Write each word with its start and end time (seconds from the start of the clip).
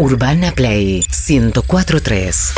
Urbana 0.00 0.52
Play 0.52 1.04
1043. 1.10 2.52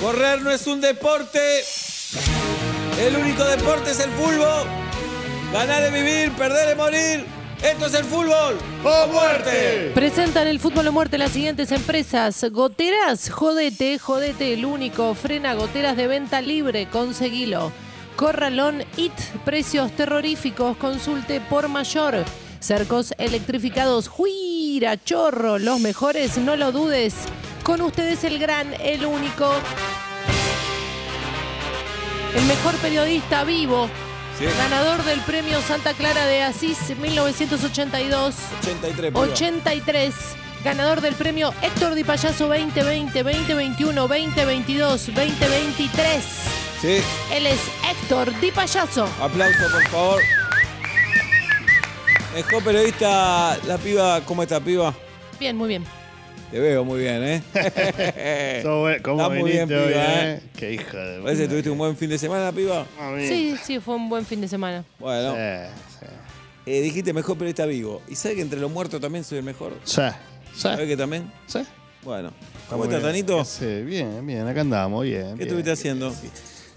Correr 0.00 0.40
no 0.40 0.50
es 0.50 0.66
un 0.66 0.80
deporte. 0.80 1.38
El 2.98 3.16
único 3.16 3.44
deporte 3.44 3.90
es 3.90 4.00
el 4.00 4.10
fútbol. 4.12 4.66
Ganar 5.52 5.82
es 5.82 5.92
vivir, 5.92 6.32
perder 6.32 6.70
es 6.70 6.76
morir. 6.78 7.41
Esto 7.62 7.86
es 7.86 7.94
el 7.94 8.04
fútbol. 8.04 8.58
¡O 8.84 9.06
muerte! 9.12 9.92
Presentan 9.94 10.48
el 10.48 10.58
fútbol 10.58 10.88
o 10.88 10.92
muerte 10.92 11.16
las 11.16 11.30
siguientes 11.30 11.70
empresas. 11.70 12.44
Goteras, 12.50 13.30
jodete, 13.30 14.00
jodete, 14.00 14.54
el 14.54 14.64
único. 14.64 15.14
Frena 15.14 15.54
goteras 15.54 15.96
de 15.96 16.08
venta 16.08 16.40
libre, 16.40 16.88
conseguilo. 16.88 17.70
Corralón 18.16 18.82
IT, 18.96 19.12
precios 19.44 19.92
terroríficos, 19.92 20.76
consulte 20.76 21.40
por 21.40 21.68
mayor. 21.68 22.24
Cercos 22.58 23.14
electrificados, 23.16 24.08
juira, 24.08 24.96
chorro, 24.96 25.58
los 25.58 25.78
mejores, 25.78 26.38
no 26.38 26.56
lo 26.56 26.72
dudes. 26.72 27.14
Con 27.62 27.80
ustedes 27.80 28.24
el 28.24 28.40
gran, 28.40 28.74
el 28.80 29.06
único. 29.06 29.52
El 32.34 32.44
mejor 32.46 32.74
periodista 32.78 33.44
vivo. 33.44 33.88
Sí. 34.38 34.46
Ganador 34.58 35.04
del 35.04 35.20
premio 35.20 35.60
Santa 35.62 35.94
Clara 35.94 36.26
de 36.26 36.42
Asís 36.42 36.78
1982. 37.00 38.34
83. 38.60 39.12
piba. 39.12 39.20
83. 39.20 40.14
Ganador 40.64 41.00
del 41.00 41.14
premio 41.14 41.52
Héctor 41.62 41.94
Di 41.94 42.04
Payaso 42.04 42.46
2020, 42.48 43.22
2021, 43.22 44.08
2022, 44.08 45.06
2023. 45.06 46.24
Sí. 46.80 46.98
Él 47.32 47.46
es 47.46 47.60
Héctor 47.90 48.32
Di 48.40 48.50
Payaso. 48.52 49.08
Aplauso, 49.20 49.58
por 49.70 49.88
favor. 49.88 50.22
Mejor 52.34 52.64
periodista, 52.64 53.58
la 53.66 53.76
piba. 53.76 54.20
¿Cómo 54.22 54.42
está, 54.42 54.58
piba? 54.60 54.94
Bien, 55.38 55.56
muy 55.56 55.68
bien. 55.68 55.84
Te 56.52 56.60
veo 56.60 56.84
muy 56.84 57.00
bien, 57.00 57.22
¿eh? 57.24 57.42
¿Cómo 58.62 58.90
Está 58.90 59.28
muy 59.30 59.50
bien, 59.52 59.66
piba, 59.66 59.80
eh? 59.80 60.34
¿eh? 60.34 60.42
Qué 60.54 60.74
hija 60.74 60.98
de... 60.98 61.22
Parece 61.22 61.42
que 61.44 61.48
tuviste 61.48 61.70
un 61.70 61.78
buen 61.78 61.96
fin 61.96 62.10
de 62.10 62.18
semana, 62.18 62.52
piba. 62.52 62.86
Mami. 62.98 63.26
Sí, 63.26 63.56
sí, 63.64 63.80
fue 63.80 63.94
un 63.94 64.10
buen 64.10 64.26
fin 64.26 64.38
de 64.42 64.48
semana. 64.48 64.84
Bueno, 64.98 65.32
Sí, 65.32 65.70
sí. 66.00 66.06
eh, 66.66 66.82
dijiste 66.82 67.14
mejor 67.14 67.38
periodista 67.38 67.64
vivo. 67.64 68.02
¿Y 68.06 68.16
sabes 68.16 68.36
que 68.36 68.42
entre 68.42 68.60
los 68.60 68.70
muertos 68.70 69.00
también 69.00 69.24
soy 69.24 69.38
el 69.38 69.44
mejor? 69.44 69.72
Sí, 69.84 70.02
sí, 70.52 70.60
¿Sabes 70.60 70.86
que 70.86 70.96
también? 70.96 71.32
sí. 71.46 71.60
Bueno. 72.02 72.28
Está 72.28 72.68
¿Cómo 72.68 72.84
estás, 72.84 73.00
bien. 73.00 73.12
Tanito? 73.12 73.44
Sí, 73.46 73.82
bien, 73.82 74.26
bien, 74.26 74.46
acá 74.46 74.60
andamos, 74.60 75.04
bien. 75.04 75.22
¿Qué 75.22 75.34
bien. 75.34 75.40
estuviste 75.42 75.70
haciendo? 75.72 76.12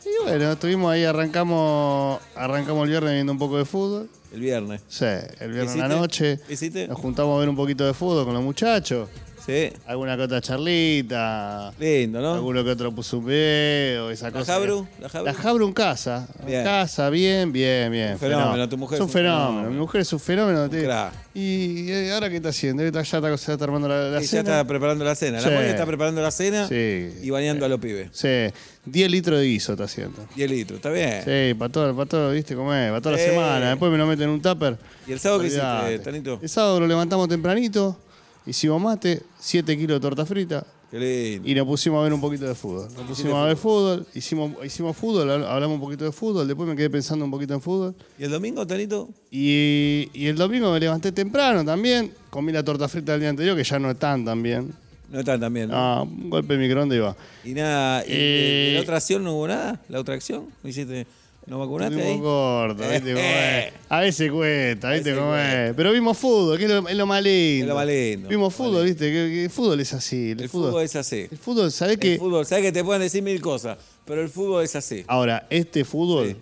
Y 0.06 0.24
bueno, 0.24 0.52
estuvimos 0.54 0.90
ahí, 0.94 1.04
arrancamos 1.04 2.22
arrancamos 2.36 2.84
el 2.86 2.92
viernes 2.92 3.14
viendo 3.14 3.34
un 3.34 3.40
poco 3.40 3.58
de 3.58 3.66
fútbol. 3.66 4.10
El 4.32 4.40
viernes. 4.40 4.82
Sí, 4.88 5.04
el 5.40 5.52
viernes 5.52 5.74
en 5.74 5.80
la 5.82 5.88
noche. 5.90 6.40
¿Qué 6.48 6.54
hiciste? 6.54 6.88
Nos 6.88 6.98
juntamos 6.98 7.36
a 7.36 7.40
ver 7.40 7.50
un 7.50 7.56
poquito 7.58 7.86
de 7.86 7.94
fútbol 7.94 8.24
con 8.24 8.34
los 8.36 8.44
muchachos. 8.44 9.10
Sí. 9.46 9.70
Alguna 9.86 10.18
que 10.18 10.24
otra 10.24 10.42
charlita. 10.42 11.72
Lindo, 11.80 12.20
¿no? 12.22 12.34
Alguno 12.34 12.64
que 12.64 12.72
otro 12.72 12.92
puso 12.94 13.20
un 13.20 13.26
video, 13.28 14.10
esa 14.10 14.28
¿La 14.32 14.40
cosa. 14.40 14.54
Jabru? 14.54 14.88
¿La 15.00 15.10
Jabru? 15.10 15.26
La 15.26 15.34
Jabru 15.34 15.68
en 15.68 15.74
casa. 15.74 16.28
Bien. 16.46 16.60
En 16.62 16.66
casa, 16.66 17.10
bien, 17.10 17.52
bien, 17.52 17.92
bien. 17.92 18.14
Un 18.14 18.20
fenómeno, 18.20 18.68
tu 18.70 18.78
mujer 18.78 18.96
es 18.96 19.02
un 19.02 19.06
un 19.08 19.12
fenómeno. 19.12 19.48
fenómeno. 19.48 19.70
Mi 19.72 19.78
mujer 19.78 20.02
es 20.02 20.14
un 20.14 20.20
fenómeno. 20.20 20.70
te- 20.70 20.84
crack. 20.84 21.14
Y 21.36 21.92
eh, 21.92 22.12
ahora 22.14 22.30
qué 22.30 22.38
está 22.38 22.50
haciendo? 22.50 22.82
Ya 22.82 22.88
está, 23.02 23.04
se 23.38 23.52
está 23.54 23.64
armando 23.66 23.88
la, 23.88 24.10
la 24.10 24.20
Y 24.20 24.24
ya 24.24 24.28
cena. 24.30 24.42
está 24.42 24.66
preparando 24.68 25.04
la 25.06 25.16
cena. 25.16 25.40
Sí. 25.40 25.46
La 25.50 25.56
Moni 25.56 25.68
está 25.68 25.86
preparando 25.86 26.22
la 26.22 26.32
cena 26.32 26.68
Sí. 26.68 27.10
y 27.22 27.30
bañando 27.30 27.66
a 27.66 27.70
los 27.70 27.80
pibes. 27.80 28.10
Sí, 28.14 28.48
10 28.86 29.12
litros 29.12 29.40
de 29.40 29.46
guiso 29.46 29.74
está 29.74 29.84
haciendo. 29.84 30.26
10 30.36 30.50
litros, 30.50 30.78
está 30.78 30.90
bien. 30.90 31.22
Sí, 31.24 31.54
para 31.54 31.72
todo, 31.72 31.96
para 31.96 32.10
todo, 32.10 32.32
¿viste 32.32 32.56
cómo 32.56 32.74
es? 32.74 32.90
Para 32.90 33.02
toda 33.02 33.16
la 33.18 33.22
semana. 33.22 33.70
Después 33.70 33.92
me 33.92 33.98
lo 33.98 34.08
meten 34.08 34.24
en 34.24 34.30
un 34.32 34.42
tupper. 34.42 34.78
¿Y 35.08 35.12
el 35.12 35.20
sábado 35.20 35.42
qué 35.42 35.48
hiciste. 35.48 36.00
Tanito? 36.04 36.40
El 36.42 36.50
sábado 36.50 36.80
lo 36.80 36.88
levantamos 36.88 37.28
tempranito, 37.28 38.00
hicimos 38.46 38.82
mate, 38.82 39.22
7 39.40 39.78
kilos 39.78 39.98
de 39.98 40.00
torta 40.02 40.26
frita 40.26 40.66
Qué 40.92 41.00
lindo. 41.00 41.50
y 41.50 41.56
nos 41.56 41.66
pusimos 41.66 42.00
a 42.00 42.04
ver 42.04 42.14
un 42.14 42.22
poquito 42.22 42.46
de 42.46 42.56
fútbol. 42.56 42.88
Nos 42.94 43.04
pusimos 43.08 43.34
a 43.36 43.46
ver 43.46 43.58
fútbol, 43.58 44.06
hicimos, 44.14 44.52
hicimos 44.64 44.96
fútbol, 44.96 45.28
habl- 45.30 45.46
hablamos 45.48 45.76
un 45.76 45.82
poquito 45.82 46.06
de 46.06 46.12
fútbol, 46.12 46.48
después 46.48 46.70
me 46.70 46.76
quedé 46.76 46.90
pensando 46.90 47.26
un 47.26 47.32
poquito 47.32 47.54
en 47.54 47.62
fútbol. 47.62 47.96
¿Y 48.20 48.24
el 48.24 48.32
domingo, 48.32 48.66
Tanito? 48.66 49.10
Y, 49.32 50.10
y 50.14 50.28
el 50.28 50.36
domingo 50.36 50.72
me 50.72 50.80
levanté 50.80 51.12
temprano 51.12 51.66
también, 51.66 52.12
comí 52.30 52.52
la 52.52 52.64
torta 52.64 52.88
frita 52.88 53.14
del 53.14 53.22
día 53.22 53.30
anterior, 53.30 53.56
que 53.58 53.64
ya 53.64 53.80
no 53.80 53.92
están 53.92 54.24
tan 54.26 54.42
bien. 54.44 54.74
No 55.12 55.20
están 55.20 55.40
también. 55.40 55.70
¿no? 55.70 55.76
Ah, 55.78 56.02
un 56.02 56.30
golpe 56.30 56.54
de 56.58 56.60
microondas 56.60 56.98
y 56.98 57.00
va. 57.00 57.16
Y 57.44 57.54
nada, 57.54 58.02
¿y 58.06 58.08
Eh. 58.10 58.72
la 58.76 58.82
otra 58.82 58.98
acción 58.98 59.24
no 59.24 59.34
hubo 59.36 59.48
nada? 59.48 59.80
¿La 59.90 60.00
otra 60.00 60.16
acción? 60.16 60.48
¿No 60.64 60.70
hiciste? 60.70 61.06
¿No 61.48 61.60
vacunaste 61.60 62.02
ahí? 62.02 62.20
cortos, 62.20 62.90
¿viste 62.92 63.14
cómo 63.14 63.24
es? 63.26 63.74
A 63.88 64.00
veces 64.00 64.32
cuesta, 64.32 64.92
¿viste 64.94 65.12
veces 65.12 65.20
cómo 65.24 65.36
es? 65.38 65.74
Pero 65.76 65.92
vimos 65.92 66.18
fútbol, 66.18 66.58
que 66.58 66.64
es 66.66 66.70
lo, 66.72 66.88
es 66.88 66.96
lo 66.96 67.06
más 67.06 67.22
lindo. 67.22 67.66
Es 67.66 67.68
lo 67.70 67.76
más 67.76 67.86
lindo. 67.88 68.30
Vimos 68.30 68.54
fútbol, 68.54 68.84
¿viste? 68.86 69.06
Que, 69.06 69.12
que 69.30 69.44
el 69.46 69.50
fútbol 69.52 69.80
es 69.80 69.94
así. 69.94 70.32
El, 70.32 70.42
El 70.42 70.50
fútbol 70.50 70.82
es 70.84 70.96
así. 70.96 71.28
El 71.32 71.38
fútbol, 71.38 71.72
¿sabés 71.72 71.94
El 71.96 72.00
qué? 72.00 72.18
fútbol, 72.18 72.46
sabes 72.48 72.64
que 72.66 72.72
te 72.72 72.84
pueden 72.84 73.02
decir 73.04 73.22
mil 73.22 73.40
cosas, 73.42 73.78
pero 74.06 74.22
el 74.22 74.30
fútbol 74.30 74.64
es 74.64 74.76
así. 74.76 75.04
Ahora, 75.08 75.46
este 75.50 75.86
fútbol 75.86 76.30
Sí. 76.30 76.36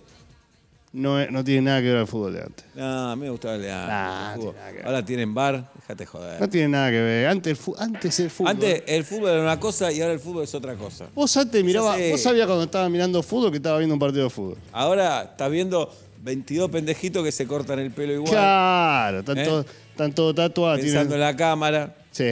No, 0.94 1.26
no 1.31 1.44
tiene 1.44 1.62
nada 1.64 1.81
que 1.81 1.88
ver 1.88 1.98
al 1.98 2.08
fútbol 2.08 2.34
de 2.34 2.42
antes. 2.44 2.66
No, 2.76 3.12
a 3.12 3.16
mí 3.16 3.24
me 3.24 3.30
gustaba 3.31 3.56
el 3.56 3.62
de 3.64 3.72
antes, 3.72 3.88
Nah, 3.90 4.34
el 4.34 4.40
fútbol. 4.40 4.54
tiene 4.54 4.59
nada 4.62 4.70
que 4.72 4.78
ver. 4.78 4.86
Ahora 4.86 5.06
tienen 5.06 5.34
bar, 5.34 5.72
déjate 5.76 6.06
joder. 6.06 6.42
No 6.42 6.50
tiene 6.50 6.68
nada 6.70 6.92
que 6.92 7.02
ver. 7.02 7.28
Antes 7.28 7.50
el, 7.52 7.58
fu- 7.58 7.76
antes 7.78 8.20
el 8.20 8.30
fútbol. 8.30 8.52
Antes 8.52 8.84
el 8.88 9.04
fútbol 9.04 9.30
era 9.31 9.42
una 9.42 9.59
cosa 9.59 9.92
y 9.92 10.02
ahora 10.02 10.14
el 10.14 10.20
fútbol 10.20 10.44
es 10.44 10.54
otra 10.56 10.76
cosa. 10.76 11.06
Vos 11.16 11.36
antes 11.36 11.64
mirabas, 11.64 12.00
vos 12.12 12.22
sabías 12.22 12.46
cuando 12.46 12.64
estabas 12.66 12.90
mirando 12.92 13.22
fútbol 13.24 13.52
que 13.52 13.58
estabas 13.58 13.80
viendo 13.80 13.96
un 13.96 14.00
partido 14.00 14.24
de 14.26 14.30
fútbol. 14.30 14.58
Ahora 14.72 15.24
estás 15.31 15.50
viendo 15.52 15.92
22 16.22 16.70
pendejitos 16.70 17.24
que 17.24 17.31
se 17.31 17.46
cortan 17.48 17.80
el 17.80 17.92
pelo 17.92 18.14
igual, 18.14 18.31
Claro, 18.31 19.20
están 19.20 19.38
¿Eh? 19.40 19.44
todos 19.46 19.66
están 19.92 20.14
todos 20.14 20.36
tatuados. 20.36 20.80
pensando 20.80 21.10
tienen- 21.10 21.14
en 21.16 21.31
la 21.31 21.36
cámara, 21.36 21.96
Sí, 22.13 22.24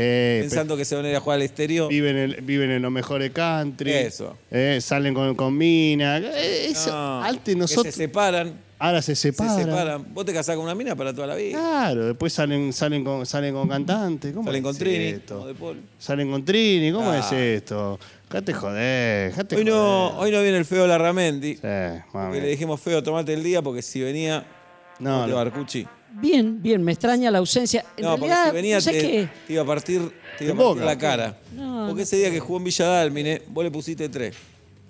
pensando 0.41 0.77
que 0.77 0.85
se 0.85 0.95
van 0.95 1.05
a 1.05 1.09
ir 1.09 1.15
a 1.15 1.19
jugar 1.19 1.35
al 1.37 1.41
exterior. 1.41 1.89
Viven 1.89 2.15
en, 2.17 2.45
viven 2.45 2.69
en 2.71 2.81
los 2.83 2.91
mejores 2.91 3.31
country. 3.31 3.91
Eso. 3.91 4.37
Eh, 4.51 4.77
salen 4.79 5.13
con, 5.13 5.35
con 5.35 5.57
mina. 5.57 6.17
Eh, 6.19 6.67
eso, 6.69 6.91
No, 6.91 7.23
antes 7.23 7.55
que 7.55 7.59
nosotros. 7.59 7.93
se 7.93 8.03
separan, 8.03 8.53
ahora 8.77 9.01
se 9.01 9.15
se 9.15 9.31
separan. 9.31 9.57
separan. 9.65 10.13
Vos 10.13 10.23
te 10.25 10.33
casás 10.33 10.55
con 10.55 10.65
una 10.65 10.75
mina 10.75 10.95
para 10.95 11.13
toda 11.15 11.25
la 11.27 11.35
vida. 11.35 11.57
Claro, 11.57 12.05
después 12.05 12.31
salen, 12.31 12.71
salen, 12.73 13.03
con, 13.03 13.25
salen 13.25 13.53
con 13.55 13.67
cantantes. 13.67 14.31
¿Cómo 14.33 14.45
Salen 14.45 14.61
es 14.61 14.67
con 14.67 14.77
Trini, 14.77 15.03
esto? 15.05 15.33
como 15.35 15.47
de 15.47 15.53
Paul. 15.55 15.81
Salen 15.97 16.29
con 16.31 16.45
Trini, 16.45 16.91
¿cómo 16.91 17.09
Ah. 17.09 17.17
es 17.19 17.31
esto? 17.31 17.99
Dejate 18.29 18.53
joder, 18.53 19.29
dejate 19.31 19.55
Hoy 19.57 19.65
no, 19.65 20.17
hoy 20.19 20.31
no 20.31 20.41
viene 20.41 20.57
el 20.59 20.65
feo 20.65 20.85
Larramendi. 20.87 21.55
Sí, 21.55 21.61
mami. 22.13 22.39
le 22.39 22.47
dijimos 22.47 22.79
feo, 22.79 23.01
tomate 23.03 23.33
el 23.33 23.43
día 23.43 23.61
porque 23.63 23.81
si 23.81 23.99
venía. 24.01 24.45
No, 24.99 25.21
No, 25.21 25.27
no. 25.27 25.35
Barcucci. 25.35 25.87
Bien, 26.13 26.61
bien, 26.61 26.83
me 26.83 26.91
extraña 26.91 27.31
la 27.31 27.37
ausencia. 27.39 27.85
En 27.97 28.03
No, 28.03 28.11
porque 28.11 28.27
realidad, 28.27 28.49
si 28.49 28.55
venía 28.55 28.75
¿no 28.75 28.81
sé 28.81 28.91
te, 28.91 28.99
qué? 29.01 29.29
te 29.47 29.53
iba 29.53 29.61
a 29.61 29.65
partir, 29.65 30.11
te 30.37 30.45
iba 30.45 30.53
a 30.53 30.57
partir 30.57 30.83
la 30.83 30.97
cara. 30.97 31.37
No, 31.55 31.85
porque 31.87 32.03
ese 32.03 32.17
día 32.17 32.29
que 32.31 32.39
jugó 32.39 32.57
en 32.59 32.63
Villa 32.65 32.85
Dálmine, 32.85 33.41
vos 33.47 33.63
le 33.63 33.71
pusiste 33.71 34.09
tres. 34.09 34.35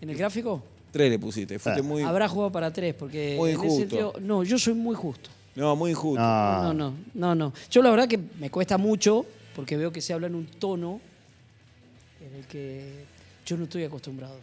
¿En 0.01 0.09
el 0.09 0.17
gráfico? 0.17 0.63
Tres 0.91 1.09
le 1.09 1.19
pusiste. 1.19 1.57
Fuiste 1.59 1.79
Ah. 1.81 1.83
muy. 1.83 2.01
Habrá 2.03 2.27
jugado 2.27 2.51
para 2.51 2.71
tres, 2.73 2.93
porque 2.95 3.35
Muy 3.37 3.51
en 3.51 3.55
ese 3.57 3.65
injusto. 3.65 3.79
sentido- 3.89 4.13
no, 4.19 4.43
yo 4.43 4.57
soy 4.59 4.73
muy 4.73 4.95
justo. 4.95 5.29
No, 5.55 5.75
muy 5.75 5.91
injusto. 5.91 6.21
No. 6.21 6.63
No, 6.63 6.73
no, 6.73 6.93
no, 7.13 7.35
no. 7.35 7.53
Yo 7.69 7.81
la 7.81 7.91
verdad 7.91 8.07
que 8.07 8.19
me 8.39 8.49
cuesta 8.49 8.77
mucho, 8.77 9.25
porque 9.55 9.77
veo 9.77 9.91
que 9.91 10.01
se 10.01 10.13
habla 10.13 10.27
en 10.27 10.35
un 10.35 10.45
tono 10.47 10.99
en 12.25 12.35
el 12.39 12.45
que 12.47 13.05
yo 13.45 13.57
no 13.57 13.63
estoy 13.65 13.83
acostumbrado. 13.83 14.35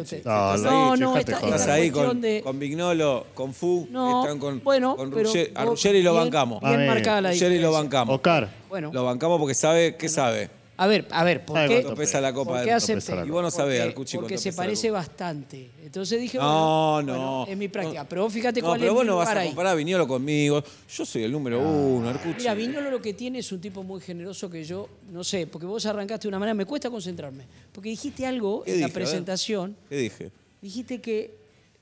Usted- 0.00 0.24
No, 0.24 0.56
no, 0.56 0.96
no, 0.96 1.16
esta-. 1.18 1.38
Estás 1.40 1.68
ahí 1.68 1.90
con, 1.90 2.20
de- 2.20 2.42
con 2.42 2.58
Vignolo, 2.58 3.26
con 3.34 3.52
Fu. 3.52 3.86
No, 3.90 4.22
están 4.22 4.38
con, 4.38 4.62
bueno, 4.64 4.96
con 4.96 5.10
pero 5.10 5.28
Ruggeri- 5.30 5.50
a 5.54 5.64
vos- 5.64 5.70
Ruggeri 5.82 6.02
lo 6.02 6.12
bien- 6.12 6.24
bancamos. 6.24 6.60
Bien 6.62 6.86
marcada 6.86 7.20
la 7.20 7.28
Ruggeri 7.30 7.44
lo 7.58 7.68
diferencia. 7.68 7.82
bancamos. 7.82 8.14
Oscar. 8.16 8.48
Bueno, 8.68 8.90
Lo 8.92 9.04
bancamos 9.04 9.38
porque 9.38 9.54
sabe, 9.54 9.96
¿qué 9.96 10.08
sabe? 10.08 10.50
A 10.78 10.86
ver, 10.86 11.06
a 11.10 11.24
ver, 11.24 11.44
¿por 11.44 11.56
¿Sabe 11.56 11.68
qué? 11.68 11.82
cuánto 11.82 11.96
pesa 11.98 12.20
la 12.20 12.32
Copa 12.32 12.50
¿Por 12.50 12.58
del 12.60 12.68
qué 12.68 12.94
pesa 12.94 13.14
la 13.16 13.24
Y 13.26 13.30
vos 13.30 13.42
no 13.42 13.50
sabés, 13.50 13.78
Porque- 13.78 13.88
Arcucci, 13.88 14.16
Porque 14.16 14.28
cuánto 14.34 14.42
se 14.42 14.48
pesa 14.50 14.62
la 14.62 14.66
parece 14.66 14.88
Copa. 14.88 14.98
bastante. 14.98 15.70
Entonces 15.84 16.20
dije, 16.20 16.38
No, 16.38 16.92
bueno, 16.94 17.12
no. 17.14 17.18
bueno, 17.38 17.46
es 17.52 17.56
mi 17.58 17.68
práctica. 17.68 18.02
No. 18.02 18.08
Pero 18.08 18.22
vos 18.24 18.32
fíjate 18.32 18.60
No, 18.60 18.66
cuál 18.68 18.80
pero 18.80 18.90
es 18.92 18.94
vos 18.94 19.04
mi 19.04 19.08
no 19.08 19.16
vas 19.16 19.24
lugar 19.26 19.38
a 19.38 19.40
ahí. 19.40 19.46
comparar 19.48 19.72
a 19.72 19.74
Viñolo 19.76 20.06
conmigo. 20.08 20.62
Yo 20.94 21.06
soy 21.06 21.22
el 21.22 21.32
número 21.32 21.60
uno, 21.60 22.08
Arcucci. 22.10 22.38
Mira, 22.38 22.54
Viñolo 22.54 22.90
lo 22.90 23.00
que 23.00 23.14
tiene 23.14 23.38
es 23.38 23.50
un 23.52 23.60
tipo 23.60 23.82
muy 23.82 24.00
generoso 24.00 24.50
que 24.50 24.64
yo, 24.64 24.88
no 25.12 25.24
sé, 25.24 25.46
porque 25.46 25.66
vos 25.66 25.84
arrancaste 25.86 26.22
de 26.24 26.28
una 26.28 26.38
manera, 26.38 26.54
me 26.54 26.66
cuesta 26.66 26.90
concentrarme. 26.90 27.44
Porque 27.72 27.88
dijiste 27.88 28.26
algo 28.26 28.62
¿Qué 28.64 28.74
en 28.74 28.80
la 28.80 28.86
dije? 28.88 28.96
A 28.96 28.98
ver. 29.00 29.04
presentación, 29.06 29.76
¿Qué 29.88 29.96
dije? 29.96 30.30
dijiste 30.60 31.00
que 31.00 31.34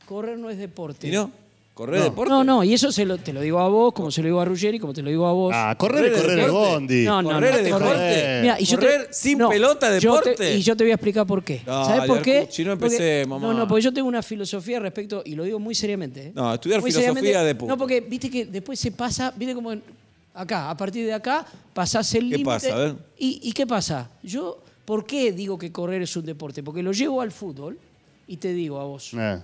correr 0.07 0.39
no 0.39 0.51
es 0.51 0.59
deporte. 0.59 1.09
¿Y 1.09 1.11
no? 1.11 1.31
¿Correr 1.75 1.99
No. 1.99 2.05
deporte? 2.05 2.31
No, 2.31 2.45
no, 2.45 2.63
y 2.63 2.73
eso 2.73 2.93
se 2.93 3.05
lo, 3.05 3.19
te 3.19 3.33
lo 3.33 3.41
digo 3.41 3.59
a 3.59 3.69
vos, 3.69 3.93
como 3.93 4.09
se 4.13 4.23
lo 4.23 4.27
digo 4.27 4.41
a 4.41 4.45
Ruggeri, 4.45 4.79
como 4.79 4.93
te 4.93 5.03
lo 5.03 5.11
digo 5.11 5.27
a 5.27 5.33
vos. 5.33 5.53
Ah, 5.53 5.75
correr 5.77 6.13
¿Correr 6.13 6.23
correr 6.23 6.39
el 6.45 6.51
bondi. 6.53 7.05
No, 7.05 7.21
no, 7.21 7.31
¿Correr 7.33 7.51
no, 7.55 7.59
es 7.67 7.73
correr. 7.73 7.89
deporte? 7.89 8.39
Mira, 8.43 8.61
y 8.61 8.65
yo 8.65 8.79
te- 8.79 8.87
¿Correr 8.87 9.09
sin 9.11 9.39
no, 9.39 9.49
pelota 9.49 9.99
yo 9.99 10.21
te- 10.21 10.31
deporte? 10.31 10.55
y 10.57 10.63
yo 10.63 10.77
te 10.77 10.85
voy 10.85 10.91
a 10.93 10.95
explicar 10.95 11.27
por 11.27 11.43
qué. 11.43 11.63
¿Sabes 11.65 12.05
por 12.07 12.23
qué? 12.23 12.39
Arcucci, 12.39 12.65
no 12.65 12.79
Porque- 12.79 12.95
empecemos, 12.95 13.43
No, 13.43 13.53
no, 13.55 13.67
porque 13.67 13.83
yo 13.83 13.93
tengo 13.93 14.07
una 14.07 14.23
filosofía 14.23 14.79
respecto, 14.79 15.23
y 15.27 15.35
lo 15.35 15.43
digo 15.43 15.59
muy 15.59 15.75
seriamente. 15.75 16.29
¿eh? 16.29 16.33
No, 16.33 16.55
estudiar 16.55 16.81
Muy 16.81 16.93
filosofía 16.93 17.43
de 17.43 17.55
puta. 17.57 17.73
No, 17.73 17.77
porque 17.77 18.01
viste 18.01 18.31
que 18.31 18.47
después 18.47 18.79
se 18.79 18.93
pasa, 18.93 19.33
viste 19.37 19.53
como 19.57 19.73
en- 19.73 19.83
acá, 20.33 20.71
a 20.71 20.77
partir 20.77 21.05
de 21.05 21.13
acá, 21.13 21.45
pasás 21.73 22.15
el 22.15 22.21
¿Qué 22.31 22.37
límite. 22.39 22.45
pasa? 22.45 22.73
A 22.73 22.79
ver. 22.79 22.95
¿Y, 23.19 23.41
¿Y 23.43 23.53
qué 23.53 23.67
pasa? 23.67 24.09
Yo, 24.23 24.63
¿por 24.85 25.05
qué 25.05 25.33
digo 25.33 25.59
que 25.59 25.73
correr 25.73 26.03
es 26.03 26.17
un 26.17 26.25
deporte? 26.25 26.63
Porque 26.63 26.85
lo 26.85 26.93
llevo 26.93 27.21
al 27.21 27.33
fútbol 27.33 27.77
y 28.29 28.37
te 28.37 28.53
digo 28.53 28.79
a 28.79 28.85
vos. 28.85 29.11
Eh, 29.19 29.41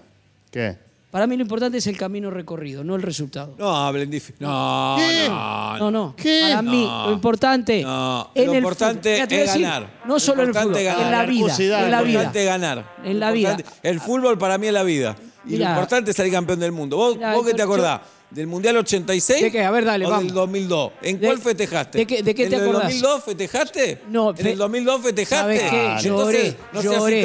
¿Qué? 0.53 0.90
Para 1.11 1.27
mí 1.27 1.37
lo 1.37 1.43
importante 1.43 1.79
es 1.79 1.87
el 1.89 1.97
camino 1.97 2.31
recorrido, 2.31 2.85
no 2.85 2.95
el 2.95 3.03
resultado. 3.03 3.55
No 3.59 3.75
hablen 3.77 4.09
difícil. 4.11 4.37
No, 4.39 4.95
¿Qué? 4.97 5.29
no, 5.29 5.79
No, 5.79 5.91
no. 5.91 6.15
¿Qué? 6.17 6.41
Para 6.49 6.62
mí 6.62 6.85
No. 6.85 7.07
lo 7.09 7.12
importante 7.12 7.83
No, 7.83 8.31
en 8.35 8.47
lo 8.47 8.53
el 8.53 8.59
importante 8.59 9.17
fútbol- 9.19 9.29
Mira, 9.29 9.43
es 9.43 9.47
decir, 9.49 9.62
ganar. 9.62 10.01
No 10.05 10.15
Lo 10.15 10.21
solo 10.21 10.43
en 10.43 10.49
el 10.51 10.55
fútbol, 10.55 10.83
ganar. 10.85 11.01
en 11.07 11.11
la 11.11 11.25
vida, 11.27 11.57
en 11.59 11.91
la 11.91 11.99
Lo 11.99 12.05
vida. 12.05 12.12
importante 12.12 12.41
es 12.41 12.47
ganar. 12.47 12.97
En 13.05 13.19
la 13.21 13.31
vida. 13.33 13.57
El 13.83 14.01
fútbol 14.01 14.39
para 14.39 14.57
mí 14.59 14.69
es 14.69 14.73
la 14.73 14.85
vida. 14.85 15.17
Y 15.45 15.53
Mirá. 15.53 15.65
lo 15.65 15.71
importante 15.75 16.11
es 16.12 16.17
salir 16.17 16.33
campeón 16.33 16.61
del 16.61 16.71
mundo. 16.73 16.97
¿Vos, 16.97 17.17
Mirá, 17.17 17.35
vos 17.35 17.47
te 17.57 17.62
acordás? 17.62 18.01
¿Del 18.31 18.47
Mundial 18.47 18.77
86? 18.77 19.43
¿De 19.43 19.50
qué? 19.50 19.65
A 19.65 19.71
ver, 19.73 19.85
dale, 19.85 20.06
¿O 20.06 20.11
vamos. 20.11 20.25
del 20.27 20.35
2002? 20.35 20.93
¿En 21.03 21.19
De- 21.21 21.27
cuál 21.27 21.38
festejaste? 21.41 21.99
de 21.99 22.06
qué- 22.06 22.23
de 22.23 22.32
qué 22.35 22.44
¿En 22.44 22.50
te 22.50 22.56
el 22.56 22.62
acordás? 22.62 22.82
2002 22.85 23.25
festejaste? 23.25 24.03
No, 24.09 24.35
¿En 24.37 24.47
el 24.47 24.56
2002 24.59 25.03
festejaste? 25.03 25.37
¿Sabes 25.59 25.62
qué? 25.71 25.81
Ah, 25.81 26.00
Lloré, 26.00 26.09
entonces, 26.38 26.56
no 26.73 26.81
seas 26.82 26.94
lloré, 26.94 27.21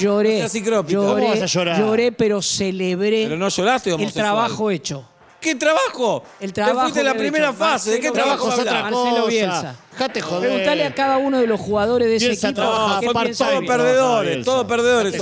lloré, 0.00 0.32
No 0.34 0.38
seas 0.38 0.52
lloré, 0.62 1.14
¿Cómo 1.20 1.28
vas 1.28 1.42
a 1.42 1.46
llorar? 1.46 1.78
lloré, 1.80 2.12
pero 2.12 2.40
celebré 2.40 3.24
Pero 3.24 3.36
no 3.36 3.48
lloraste, 3.48 3.90
el 3.90 4.12
trabajo 4.12 4.70
hecho. 4.70 5.08
¿Qué 5.40 5.56
trabajo? 5.56 6.22
El 6.40 6.52
trabajo 6.54 6.76
Te 6.78 6.82
fuiste 6.84 7.00
en 7.00 7.06
la 7.06 7.14
primera 7.14 7.48
hecho. 7.50 7.58
fase. 7.58 7.90
¿De 7.90 8.00
qué 8.00 8.10
trabajo 8.12 8.44
otra 8.46 8.82
Marcelo. 8.84 9.26
Bielsa. 9.26 9.76
Joder. 10.22 10.48
Preguntale 10.50 10.84
a 10.84 10.94
cada 10.94 11.18
uno 11.18 11.38
de 11.40 11.46
los 11.46 11.60
jugadores 11.60 12.08
de 12.08 12.16
ese 12.16 12.32
equipo 12.32 12.62
qué 13.00 13.08
piensa 13.22 13.46
Todos 13.48 13.60
de- 13.60 13.66
perdedores, 13.66 14.44
todos 14.44 14.66
perdedores. 14.66 15.16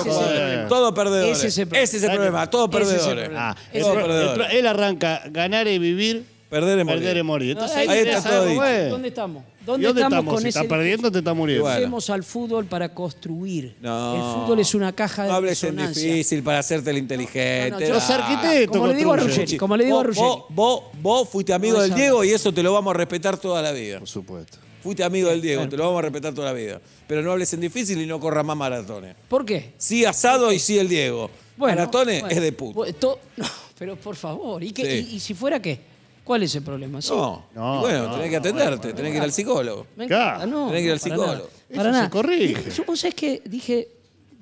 Todos. 0.69 0.93
perdedores. 0.93 1.45
Ese 1.45 1.97
es 1.97 2.03
el 2.03 2.11
problema. 2.13 2.49
Todos 2.51 2.69
perdedores. 2.71 3.05
problema. 3.05 3.51
Ah, 3.51 3.57
Ese 3.71 3.79
el 3.79 3.83
Todos 3.83 3.95
pro- 3.95 4.01
el 4.05 4.07
perdedores. 4.11 4.35
pro- 4.49 4.59
él 4.59 4.67
arranca 4.67 5.23
ganar 5.31 5.69
y 5.69 5.79
vivir, 5.79 6.25
Perder 6.53 6.79
y 6.81 6.85
morir. 6.85 6.99
perder 7.01 7.17
y 7.17 7.23
morir. 7.23 7.51
Entonces 7.53 7.77
Ahí 7.79 7.89
ahí, 7.89 8.09
está 8.09 8.29
todo 8.31 8.47
dicho. 8.47 8.65
es. 8.65 8.91
¿Dónde 8.91 9.09
estamos? 9.09 9.43
¿Y 9.43 9.65
¿Dónde, 9.65 9.87
dónde 9.87 10.01
estamos 10.03 10.19
estamos? 10.19 10.35
con 10.35 10.43
Si 10.43 10.49
ese 10.51 10.59
está 10.61 10.69
perdiendo, 10.77 11.11
te 11.11 11.19
está 11.19 11.33
muriendo. 11.35 11.65
Usemos 11.65 12.11
al 12.11 12.23
fútbol 12.25 12.67
para 12.67 12.93
construir. 12.93 13.75
No. 13.81 14.15
El 14.15 14.21
fútbol 14.45 14.59
es 14.61 14.75
una 14.75 14.93
caja 14.93 15.23
de 15.23 15.29
No 15.31 15.35
hables 15.37 15.65
en 15.65 15.77
difícil 15.79 16.43
para 16.43 16.59
hacerte 16.59 16.91
el 16.91 16.99
inteligente. 16.99 17.71
No, 17.71 17.81
no, 17.81 17.87
yo- 17.87 17.95
Los 17.95 18.11
arquitectos 18.11 18.77
Como 18.77 18.87
le 18.93 18.95
digo 18.99 19.13
a. 19.15 19.17
Ruggeri, 19.17 19.57
como 19.57 19.77
le 19.79 19.85
digo 19.87 20.01
a 20.01 20.03
Ruggeri. 20.03 20.27
Vos, 20.27 20.45
vos, 20.51 20.83
vos 21.01 21.29
fuiste 21.29 21.55
amigo 21.55 21.77
No, 21.79 21.83
del 21.83 21.95
Diego 21.95 22.23
y 22.23 22.31
eso 22.33 22.53
te 22.53 22.63
lo 22.63 22.73
vamos 22.75 22.95
a 22.95 22.99
respetar 22.99 23.39
toda 23.39 23.63
la 23.63 23.73
vida. 23.73 23.99
Por 23.99 24.09
supuesto. 24.09 24.59
Fuiste 24.83 25.05
amigo 25.05 25.31
del 25.31 25.41
Diego, 25.41 25.67
te 25.69 25.77
lo 25.77 25.85
vamos 25.85 26.01
a 26.01 26.03
respetar 26.03 26.35
toda 26.35 26.49
la 26.49 26.53
vida. 26.53 26.81
Pero 27.07 27.23
no 27.23 27.33
hables 27.33 27.51
en 27.55 27.61
difícil 27.61 27.99
y 28.01 28.07
no 28.07 28.21
corras 28.21 28.45
más 28.45 28.57
maratones. 28.57 29.15
¿Por 29.29 29.47
qué? 29.47 29.73
Sí 29.79 30.05
asado 30.05 30.53
y 30.53 30.59
sí 30.59 30.79
el 30.79 30.89
Diego. 30.89 31.31
maratones 31.57 32.21
bueno, 32.21 32.35
es 32.37 32.43
de 32.43 32.53
puto. 32.53 32.93
to- 32.95 33.19
no, 33.39 33.47
pero 33.79 33.97
por 33.97 34.17
favor. 34.17 34.63
¿Y, 34.63 34.73
qué- 34.73 34.85
Sí. 35.03 35.09
y- 35.13 35.17
y 35.17 35.21
si 35.21 35.33
fuera 35.35 35.63
qué? 35.63 35.92
¿Cuál 36.25 36.43
es 36.45 36.55
el 36.55 36.63
problema? 36.63 37.03
Sí. 37.03 37.11
No, 37.13 37.45
No, 37.55 37.77
y 37.79 37.81
bueno, 37.81 38.09
no, 38.09 38.15
tenés 38.15 38.31
que 38.31 38.37
atenderte, 38.37 38.93
tenés 38.95 39.11
que 39.13 39.17
ir 39.19 39.23
al 39.23 39.33
psicólogo. 39.33 39.87
Me 39.97 40.05
encanta, 40.05 40.47
no, 40.47 40.69
Tenés 40.69 40.81
que 40.83 40.87
ir 40.87 40.93
al 40.93 40.99
no, 40.99 41.03
para 41.03 41.15
psicólogo. 41.17 41.35
nada, 41.35 41.49
Eso 41.69 41.77
Para 41.83 42.05
se 42.05 42.11
corrige. 42.11 42.71
Yo, 42.71 42.85
vos 42.85 43.01
sabés 43.01 43.15
que 43.15 43.43
dije, 43.45 43.89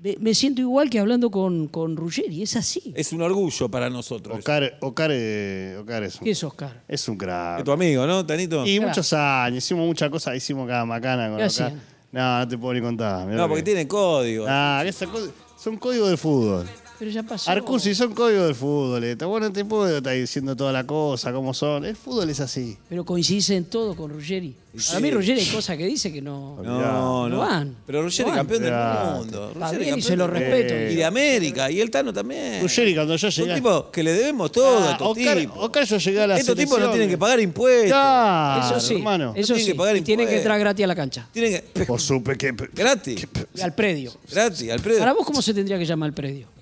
me, 0.02 0.16
me 0.20 0.34
siento 0.34 0.60
igual 0.60 0.90
que 0.90 0.98
hablando 0.98 1.30
con, 1.30 1.68
con 1.68 1.96
Ruggeri, 1.96 2.42
es 2.42 2.56
así. 2.56 2.92
Es 2.94 3.12
un 3.12 3.22
orgullo 3.22 3.68
para 3.70 3.88
nosotros. 3.88 4.38
Ocar, 4.40 4.76
Ocar, 4.80 5.10
eh, 5.12 5.76
Ocar 5.80 6.02
es 6.02 6.16
un, 6.16 6.24
¿Qué 6.24 6.30
es 6.32 6.44
Oscar? 6.44 6.82
es 6.88 7.08
un 7.08 7.14
Es 7.14 7.18
crack. 7.18 7.64
tu 7.64 7.72
amigo, 7.72 8.06
¿no, 8.06 8.24
Tanito? 8.26 8.64
Y 8.66 8.76
Claro. 8.76 8.88
muchos 8.88 9.12
años, 9.14 9.64
hicimos 9.64 9.86
muchas 9.86 10.10
cosas, 10.10 10.36
hicimos 10.36 10.66
cada 10.68 10.84
macana 10.84 11.28
con 11.28 11.38
¿Qué 11.38 11.44
Ocar. 11.44 11.46
hacían? 11.46 11.82
No, 12.12 12.38
no 12.40 12.48
te 12.48 12.58
puedo 12.58 12.74
ni 12.74 12.80
contar. 12.80 13.24
mirá 13.24 13.38
No, 13.38 13.48
porque 13.48 13.60
que- 13.62 13.70
tiene 13.70 13.86
código. 13.88 14.44
Ah, 14.48 14.84
son 15.56 15.76
códigos 15.76 16.08
del 16.08 16.18
fútbol. 16.18 16.66
Pero 17.00 17.10
ya 17.10 17.22
pasó. 17.22 17.50
Arcusi, 17.50 17.94
son 17.94 18.12
códigos 18.12 18.44
del 18.44 18.54
fútbol. 18.54 19.02
eh. 19.04 19.14
Bueno, 19.16 19.46
no 19.46 19.52
te 19.54 19.64
puedo 19.64 19.96
estar 19.96 20.12
diciendo 20.14 20.54
toda 20.54 20.70
la 20.70 20.84
cosa, 20.86 21.32
cómo 21.32 21.54
son. 21.54 21.86
El 21.86 21.96
fútbol 21.96 22.28
es 22.28 22.40
así. 22.40 22.76
Pero 22.90 23.06
coincidís 23.06 23.48
en 23.50 23.64
todo 23.64 23.96
con 23.96 24.10
Ruggeri. 24.10 24.54
Para 24.70 24.82
Sí. 24.84 25.02
mí 25.02 25.10
Ruggeri 25.10 25.40
hay 25.40 25.46
cosas 25.46 25.78
que 25.78 25.86
dice 25.86 26.12
que 26.12 26.20
no... 26.20 26.58
No, 26.62 26.78
No 27.26 27.28
no. 27.30 27.38
van. 27.38 27.74
Pero 27.86 28.02
Ruggeri 28.02 28.28
No 28.28 28.36
campeón 28.36 28.62
del 28.64 28.74
mundo. 29.16 29.52
Ruggeri 29.54 29.98
y 29.98 30.02
se 30.02 30.14
lo 30.14 30.26
respeto. 30.26 30.74
Y 30.92 30.96
de 30.96 31.04
América. 31.06 31.70
Y 31.70 31.80
el 31.80 31.90
Tano 31.90 32.12
también. 32.12 32.60
Ruggeri, 32.60 32.94
cuando 32.94 33.16
yo 33.16 33.28
llegué. 33.30 33.54
tipos 33.54 33.84
que 33.90 34.02
le 34.02 34.12
debemos 34.12 34.52
todo 34.52 34.78
a 34.80 34.88
Ah, 34.90 34.92
estos 34.92 35.08
Ocar, 35.08 35.38
tipos. 35.38 35.88
Yo 35.88 35.96
llegué 35.98 36.20
a 36.20 36.26
la 36.26 36.36
Estos 36.38 36.54
tipos 36.54 36.78
no 36.78 36.90
tienen 36.90 37.08
que 37.08 37.16
pagar 37.16 37.40
impuestos. 37.40 37.88
Claro, 37.88 38.76
Eso 38.76 38.86
sí, 38.86 38.94
hermano. 38.96 39.32
eso 39.34 39.54
Tienen 39.54 39.64
sí. 39.64 39.72
que 39.72 39.74
pagar 39.78 39.96
y 39.96 40.02
tienen 40.02 40.26
que 40.26 40.32
impuestos. 40.34 40.44
entrar 40.44 40.60
gratis 40.60 40.84
a 40.84 40.86
la 40.86 40.94
cancha. 40.94 41.28
Tienen 41.32 41.52
que... 41.74 41.84
Por 41.86 41.98
supe 41.98 42.36
que 42.36 42.52
Gratis. 42.74 43.26
Y 43.54 43.60
al 43.62 43.74
predio. 43.74 44.12
Gratis, 44.30 44.70
Alfredo. 44.70 44.98
Para 44.98 45.14
vos, 45.14 45.24
¿cómo 45.24 45.40
se 45.40 45.54
tendría 45.54 45.78
que 45.78 45.86
llamar 45.86 46.08
el 46.08 46.14
predio? 46.14 46.59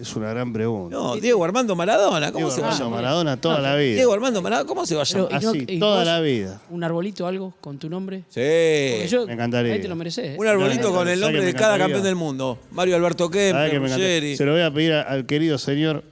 Es 0.00 0.16
una 0.16 0.30
gran 0.30 0.52
pregunta. 0.52 0.96
No, 0.96 1.16
Diego 1.16 1.44
Armando 1.44 1.76
Maradona. 1.76 2.32
¿Cómo 2.32 2.46
Diego 2.46 2.50
se 2.50 2.60
va 2.60 2.68
a 2.68 2.70
Armando 2.70 2.84
llamar? 2.86 3.02
Maradona 3.02 3.36
toda 3.40 3.60
la 3.60 3.76
vida. 3.76 3.94
Diego 3.96 4.12
Armando 4.12 4.42
Maradona, 4.42 4.66
¿cómo 4.68 4.86
se 4.86 4.94
va 4.94 5.02
a 5.02 5.04
Pero, 5.10 5.28
llamar? 5.28 5.44
Así, 5.46 5.64
y 5.68 5.78
toda 5.78 5.96
vos, 5.98 6.06
la 6.06 6.20
vida. 6.20 6.60
¿Un 6.70 6.84
arbolito 6.84 7.26
algo 7.26 7.54
con 7.60 7.78
tu 7.78 7.88
nombre? 7.90 8.24
Porque 8.26 9.02
Sí. 9.04 9.08
yo- 9.08 9.26
Me 9.26 9.34
encantaría. 9.34 9.74
Ahí 9.74 9.80
te 9.80 9.88
lo 9.88 9.96
mereces. 9.96 10.24
¿eh? 10.24 10.36
Un 10.38 10.46
arbolito 10.46 10.88
No, 10.88 10.94
con 10.94 11.08
el 11.08 11.18
¿sabes 11.18 11.20
nombre 11.20 11.40
que 11.40 11.46
de 11.46 11.52
me 11.52 11.58
cada 11.58 11.74
encantaría? 11.76 11.94
campeón 11.96 12.04
del 12.04 12.14
mundo. 12.16 12.58
Mario 12.72 12.96
Alberto. 12.96 13.28
Ruggeri. 13.28 14.36
Se 14.36 14.44
lo 14.44 14.52
voy 14.52 14.62
a 14.62 14.72
pedir 14.72 14.92
a- 14.94 15.02
al 15.02 15.26
querido 15.26 15.58
señor 15.58 16.02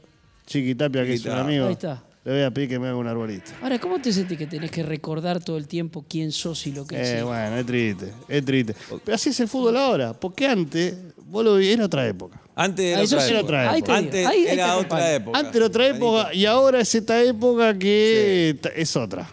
Chiquitapia, 0.47 1.05
que 1.05 1.15
es 1.15 1.21
un 1.21 1.25
Chiquitapia. 1.25 1.45
amigo. 1.45 1.67
Ahí 1.67 1.73
está. 1.73 2.03
Le 2.25 2.33
voy 2.35 2.43
a 2.43 2.51
pedir 2.51 2.69
que 2.69 2.79
me 2.79 2.89
haga 2.89 2.97
un 2.97 3.07
arbolito. 3.07 3.53
Ahora, 3.63 3.79
¿cómo 3.79 4.01
te 4.01 4.13
sentís 4.13 4.37
que 4.37 4.47
tenés 4.47 4.71
que 4.71 4.83
recordar 4.83 5.43
todo 5.43 5.57
el 5.57 5.67
tiempo 5.67 6.05
quién 6.07 6.31
sos 6.31 6.67
y 6.67 6.73
lo 6.73 6.87
que 6.87 6.97
Eh, 6.97 7.03
hiciste? 7.03 7.23
bueno, 7.23 7.57
es 7.57 7.65
triste, 7.67 8.13
es 8.29 8.45
triste. 8.45 8.75
Pero 9.05 9.15
así 9.15 9.31
es 9.31 9.41
el 9.41 9.49
fútbol 9.49 9.77
ahora, 9.79 10.13
porque 10.13 10.47
antes, 10.47 10.95
vos 11.25 11.43
lo 11.45 11.55
vi, 11.57 11.71
era 11.71 11.87
otra 11.87 12.07
época. 12.07 12.39
Antes 12.61 12.87
Ah, 12.87 12.91
era 12.95 13.03
eso 13.03 13.17
otra 13.17 13.29
época. 13.29 13.41
otra 13.45 13.71
ahí 13.71 13.81
digo, 13.81 13.93
Antes 13.95 14.27
ahí- 14.27 14.47
era 14.49 14.77
otra 14.77 15.15
época. 15.15 15.39
Antes 15.39 15.55
era 15.55 15.67
otra 15.67 15.87
época 15.87 16.35
y 16.35 16.45
ahora 16.45 16.81
es 16.81 16.93
esta 16.95 17.23
época 17.23 17.79
que 17.79 18.59
es 18.75 18.97
otra. 18.97 19.31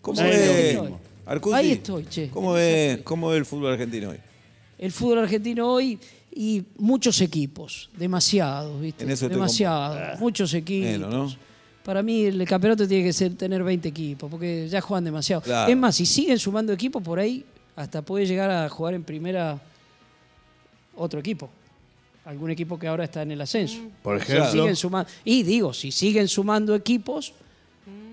¿Cómo 0.00 0.20
Ahí 0.20 0.30
ve? 0.30 0.70
estoy. 0.70 0.94
Arcusi, 1.26 1.54
Ahí 1.56 1.72
estoy, 1.72 2.06
che. 2.06 2.28
¿Cómo 2.30 2.52
ve, 2.52 3.00
¿Cómo 3.04 3.28
ve 3.30 3.36
el 3.38 3.44
fútbol 3.44 3.72
argentino 3.72 4.10
hoy? 4.10 4.18
El 4.78 4.92
fútbol 4.92 5.18
argentino 5.18 5.68
hoy 5.72 5.98
y 6.34 6.62
muchos 6.78 7.20
equipos, 7.20 7.90
demasiados, 7.96 8.80
¿viste? 8.80 9.02
En 9.04 9.10
eso 9.10 9.26
estoy 9.26 9.36
demasiados, 9.36 10.20
muchos 10.20 10.54
equipos. 10.54 11.36
Para 11.84 12.02
mí 12.02 12.24
el 12.26 12.46
campeonato 12.46 12.86
tiene 12.86 13.02
que 13.02 13.12
ser 13.12 13.34
tener 13.34 13.64
20 13.64 13.88
equipos, 13.88 14.30
porque 14.30 14.68
ya 14.68 14.80
juegan 14.80 15.02
demasiado. 15.04 15.42
Claro. 15.42 15.68
Es 15.70 15.76
más, 15.76 15.96
si 15.96 16.06
siguen 16.06 16.38
sumando 16.38 16.72
equipos 16.72 17.02
por 17.02 17.18
ahí, 17.18 17.44
hasta 17.74 18.02
puede 18.02 18.24
llegar 18.24 18.50
a 18.50 18.68
jugar 18.68 18.94
en 18.94 19.02
primera 19.02 19.58
otro 20.96 21.18
equipo. 21.20 21.50
Algún 22.24 22.50
equipo 22.50 22.78
que 22.78 22.86
ahora 22.86 23.04
está 23.04 23.22
en 23.22 23.30
el 23.32 23.40
ascenso. 23.40 23.78
Por 24.02 24.18
Claro. 24.18 24.42
ejemplo, 24.42 24.52
Siguen 24.62 24.76
sumando. 24.76 25.10
Y 25.24 25.42
digo, 25.42 25.72
si 25.72 25.90
siguen 25.90 26.28
sumando 26.28 26.74
equipos, 26.74 27.32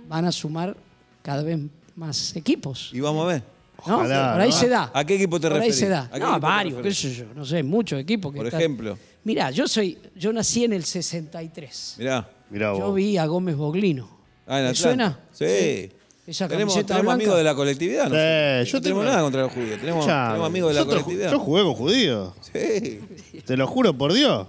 van 0.07 0.25
a 0.25 0.31
sumar 0.31 0.75
cada 1.21 1.43
vez 1.43 1.59
más 1.95 2.35
equipos. 2.35 2.91
Y 2.93 2.99
vamos 3.01 3.25
a 3.25 3.27
ver. 3.33 3.43
¿no? 3.85 3.97
Ojalá, 3.97 4.31
por 4.33 4.41
ahí 4.41 4.49
¿no? 4.49 4.55
se 4.55 4.69
da. 4.69 4.89
¿A 4.93 5.03
qué 5.05 5.15
equipo 5.15 5.39
te 5.39 5.47
Por 5.47 5.53
ahí 5.57 5.67
referís? 5.67 5.79
se 5.79 5.89
da. 5.89 6.09
¿A 6.11 6.17
No, 6.17 6.39
varios, 6.39 6.81
qué 6.81 6.91
sé 6.93 7.13
yo, 7.13 7.25
no 7.35 7.45
sé, 7.45 7.61
muchos 7.61 7.99
equipos. 7.99 8.31
Que 8.31 8.37
Por 8.37 8.45
están- 8.47 8.61
ejemplo. 8.61 8.97
Mirá, 9.25 9.51
yo 9.51 9.67
soy, 9.67 9.97
yo 10.15 10.31
nací 10.31 10.63
en 10.63 10.73
el 10.73 10.83
63. 10.85 11.95
Mirá. 11.99 12.29
mirá 12.49 12.71
vos. 12.71 12.79
Yo 12.79 12.93
vi 12.93 13.17
a 13.17 13.25
Gómez 13.25 13.55
Boglino. 13.55 14.07
Ah, 14.47 14.59
en 14.61 14.67
¿Te 14.69 14.75
suena? 14.75 15.19
Sí. 15.31 15.89
Esa 16.27 16.47
tenemos 16.47 16.73
camiseta 16.73 16.95
tenemos 16.95 17.05
blanca. 17.05 17.23
amigos 17.23 17.37
de 17.37 17.43
la 17.43 17.55
colectividad. 17.55 18.03
¿no? 18.09 18.15
Sí, 18.15 18.15
no 18.15 18.63
yo 18.63 18.81
tenemos 18.81 19.01
tengo- 19.03 19.03
nada 19.03 19.21
contra 19.21 19.41
los 19.43 19.51
judíos. 19.51 19.79
Tenemos, 19.79 20.05
tenemos 20.07 20.47
amigos 20.47 20.69
de 20.69 20.73
la 20.73 20.79
yo 20.81 20.87
colectividad. 20.87 21.31
Yo 21.31 21.39
jugué 21.39 21.63
con 21.63 21.73
judíos. 21.75 22.33
Sí. 22.51 22.99
Te 23.45 23.55
lo 23.57 23.67
juro 23.67 23.93
por 23.95 24.11
Dios. 24.13 24.47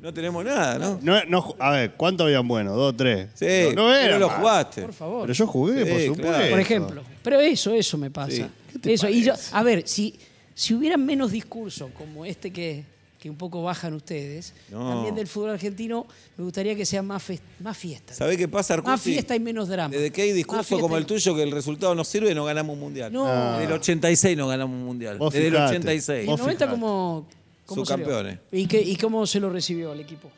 No 0.00 0.14
tenemos 0.14 0.44
nada, 0.44 0.78
¿no? 0.78 0.98
No, 1.02 1.22
no, 1.26 1.42
ju- 1.42 1.56
a 1.58 1.70
ver, 1.72 1.92
¿cuántos 1.92 2.24
habían 2.24 2.46
buenos? 2.48 2.74
Dos, 2.74 2.96
tres. 2.96 3.28
Sí. 3.34 3.74
No, 3.74 3.82
no 3.88 3.94
era. 3.94 4.04
pero 4.06 4.18
lo 4.20 4.28
más. 4.28 4.38
jugaste. 4.38 4.82
Por 4.82 4.92
favor. 4.94 5.20
Pero 5.22 5.32
yo 5.34 5.46
jugué, 5.46 5.72
Sí, 5.74 5.78
por 5.80 5.88
claro. 5.98 6.14
supuesto. 6.14 6.50
Por 6.50 6.60
ejemplo. 6.60 7.02
Pero 7.22 7.40
eso, 7.40 7.74
eso 7.74 7.98
me 7.98 8.10
pasa. 8.10 8.30
Sí. 8.32 8.46
¿Qué 8.72 8.78
te 8.78 8.92
Eso. 8.94 9.08
Y 9.10 9.22
yo, 9.24 9.34
a 9.52 9.62
ver, 9.62 9.82
si, 9.86 10.18
si 10.54 10.72
hubiera 10.72 10.96
menos 10.96 11.32
discurso 11.32 11.90
como 11.98 12.24
este 12.24 12.50
que, 12.50 12.84
que 13.20 13.28
un 13.28 13.36
poco 13.36 13.62
bajan 13.62 13.92
ustedes, 13.92 14.54
No. 14.70 14.88
también 14.88 15.14
del 15.14 15.26
fútbol 15.28 15.50
argentino, 15.50 16.06
me 16.38 16.44
gustaría 16.44 16.74
que 16.74 16.86
sea 16.86 17.02
más, 17.02 17.22
más 17.60 17.76
fiesta. 17.76 18.14
¿Sabés 18.14 18.38
qué 18.38 18.48
pasa, 18.48 18.74
Arcusi? 18.74 18.90
Más 18.90 19.00
fiesta 19.02 19.36
y 19.36 19.40
menos 19.40 19.68
drama. 19.68 19.94
Desde 19.94 20.10
que 20.10 20.22
hay 20.22 20.32
discurso 20.32 20.80
como 20.80 20.96
el 20.96 21.04
tuyo 21.04 21.36
que 21.36 21.42
el 21.42 21.50
resultado 21.52 21.94
no 21.94 22.02
sirve, 22.02 22.34
no 22.34 22.44
ganamos 22.46 22.74
un 22.74 22.80
mundial. 22.80 23.12
No. 23.12 23.26
Desde 23.52 23.64
el 23.66 23.72
86 23.72 24.36
no 24.38 24.48
ganamos 24.48 24.74
un 24.74 24.84
mundial. 24.86 25.18
Vos 25.18 25.32
Desde 25.34 25.48
el 25.48 25.52
fijate. 25.52 25.76
86. 25.76 26.18
¿Y 26.26 26.30
el 26.30 26.36
90 26.38 26.48
fijate. 26.50 26.70
cómo, 26.70 27.26
cómo 27.66 27.84
salió? 27.84 28.06
Subcampeones. 28.06 28.38
¿Y, 28.52 28.66
qué, 28.66 28.80
¿Y 28.80 28.96
cómo 28.96 29.26
se 29.26 29.38
lo 29.38 29.50
recibió 29.50 29.92
el 29.92 30.00
equipo? 30.00 30.30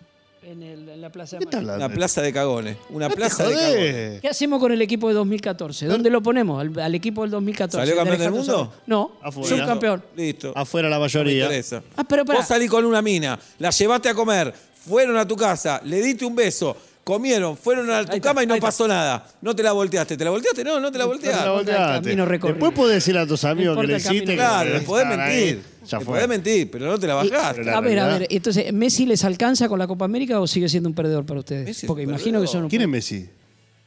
En, 0.42 0.60
el- 0.62 0.88
en 0.88 1.00
la 1.00 1.10
Plaza 1.10 1.36
de 1.38 1.44
¿Qué 1.44 1.50
tal 1.50 1.64
Mayo. 1.64 1.76
Una 1.76 1.88
plaza 1.88 2.20
de 2.20 2.32
cagones. 2.32 2.76
Una 2.90 3.06
No 3.06 3.10
te 3.10 3.16
plaza 3.16 3.44
de 3.46 3.54
jodés. 3.54 3.66
cagones. 3.74 4.20
¿Qué 4.22 4.28
hacemos 4.28 4.58
con 4.58 4.72
el 4.72 4.82
equipo 4.82 5.06
de 5.08 5.14
2014? 5.14 5.86
¿Dónde 5.86 6.10
lo 6.10 6.20
ponemos? 6.20 6.60
Al, 6.60 6.76
al 6.80 6.94
equipo 6.96 7.22
del 7.22 7.30
2014. 7.30 7.76
¿Salió 7.78 7.92
¿De 7.92 7.96
campeón 7.98 8.18
del 8.18 8.26
Alejandro 8.28 8.54
mundo? 8.56 8.72
Sanz? 8.74 8.82
No, 8.88 9.12
Afuera. 9.22 9.56
subcampeón. 9.56 10.04
Listo. 10.16 10.52
Afuera 10.56 10.88
la 10.88 10.96
No 10.96 11.00
me 11.02 11.04
mayoría. 11.06 11.44
interesa. 11.44 11.82
Ah, 11.96 12.02
pero 12.04 12.24
pará. 12.24 12.40
Vos 12.40 12.48
salí 12.48 12.66
con 12.66 12.84
una 12.84 13.00
mina, 13.00 13.38
la 13.60 13.70
llevaste 13.70 14.08
a 14.08 14.14
comer, 14.14 14.52
fueron 14.84 15.16
a 15.16 15.26
tu 15.26 15.36
casa, 15.36 15.80
le 15.84 16.02
diste 16.02 16.24
un 16.24 16.34
beso, 16.34 16.76
comieron, 17.04 17.56
fueron 17.56 17.90
a 17.90 18.04
tu 18.04 18.20
cama 18.20 18.42
y 18.42 18.46
no 18.46 18.56
pasó 18.58 18.86
nada. 18.86 19.26
No 19.40 19.54
te 19.56 19.62
la 19.62 19.72
volteaste. 19.72 20.16
¿Te 20.16 20.24
la 20.24 20.30
volteaste? 20.30 20.62
No, 20.64 20.78
no 20.80 20.90
te 20.92 20.98
la 20.98 21.06
No 21.06 21.18
te 21.18 21.26
la 21.26 21.32
volteaste. 21.32 21.48
volteaste. 21.48 22.02
camino 22.02 22.24
recorrido. 22.26 22.54
Después 22.56 22.72
podés 22.74 22.94
decir 22.96 23.18
a 23.18 23.26
tus 23.26 23.44
amigos 23.44 23.78
que 23.78 23.86
le 23.86 23.96
hiciste. 23.96 24.34
Claro, 24.34 24.70
le 24.70 24.76
están 24.76 24.86
podés 24.86 25.06
mentir. 25.06 25.62
Ya 25.86 25.98
le 25.98 26.04
fue. 26.04 26.14
podés 26.14 26.28
mentir, 26.28 26.70
pero 26.70 26.86
no 26.86 26.98
te 26.98 27.06
la 27.06 27.14
bajaste. 27.14 27.70
a 27.70 27.80
ver, 27.80 27.98
a 27.98 28.06
ver, 28.18 28.26
entonces, 28.30 28.72
¿Messi 28.72 29.06
les 29.06 29.24
alcanza 29.24 29.68
con 29.68 29.78
la 29.78 29.86
Copa 29.86 30.04
América 30.04 30.40
o 30.40 30.46
sigue 30.46 30.68
siendo 30.68 30.88
un 30.88 30.94
perdedor 30.94 31.26
para 31.26 31.40
ustedes? 31.40 31.64
Messi 31.66 31.86
es 31.86 31.88
Porque 31.88 32.04
un 32.04 32.10
imagino 32.10 32.40
que 32.40 32.46
son 32.46 32.64
un 32.64 32.68
¿Quién 32.70 32.82
es 32.82 32.88
Messi? 32.88 33.28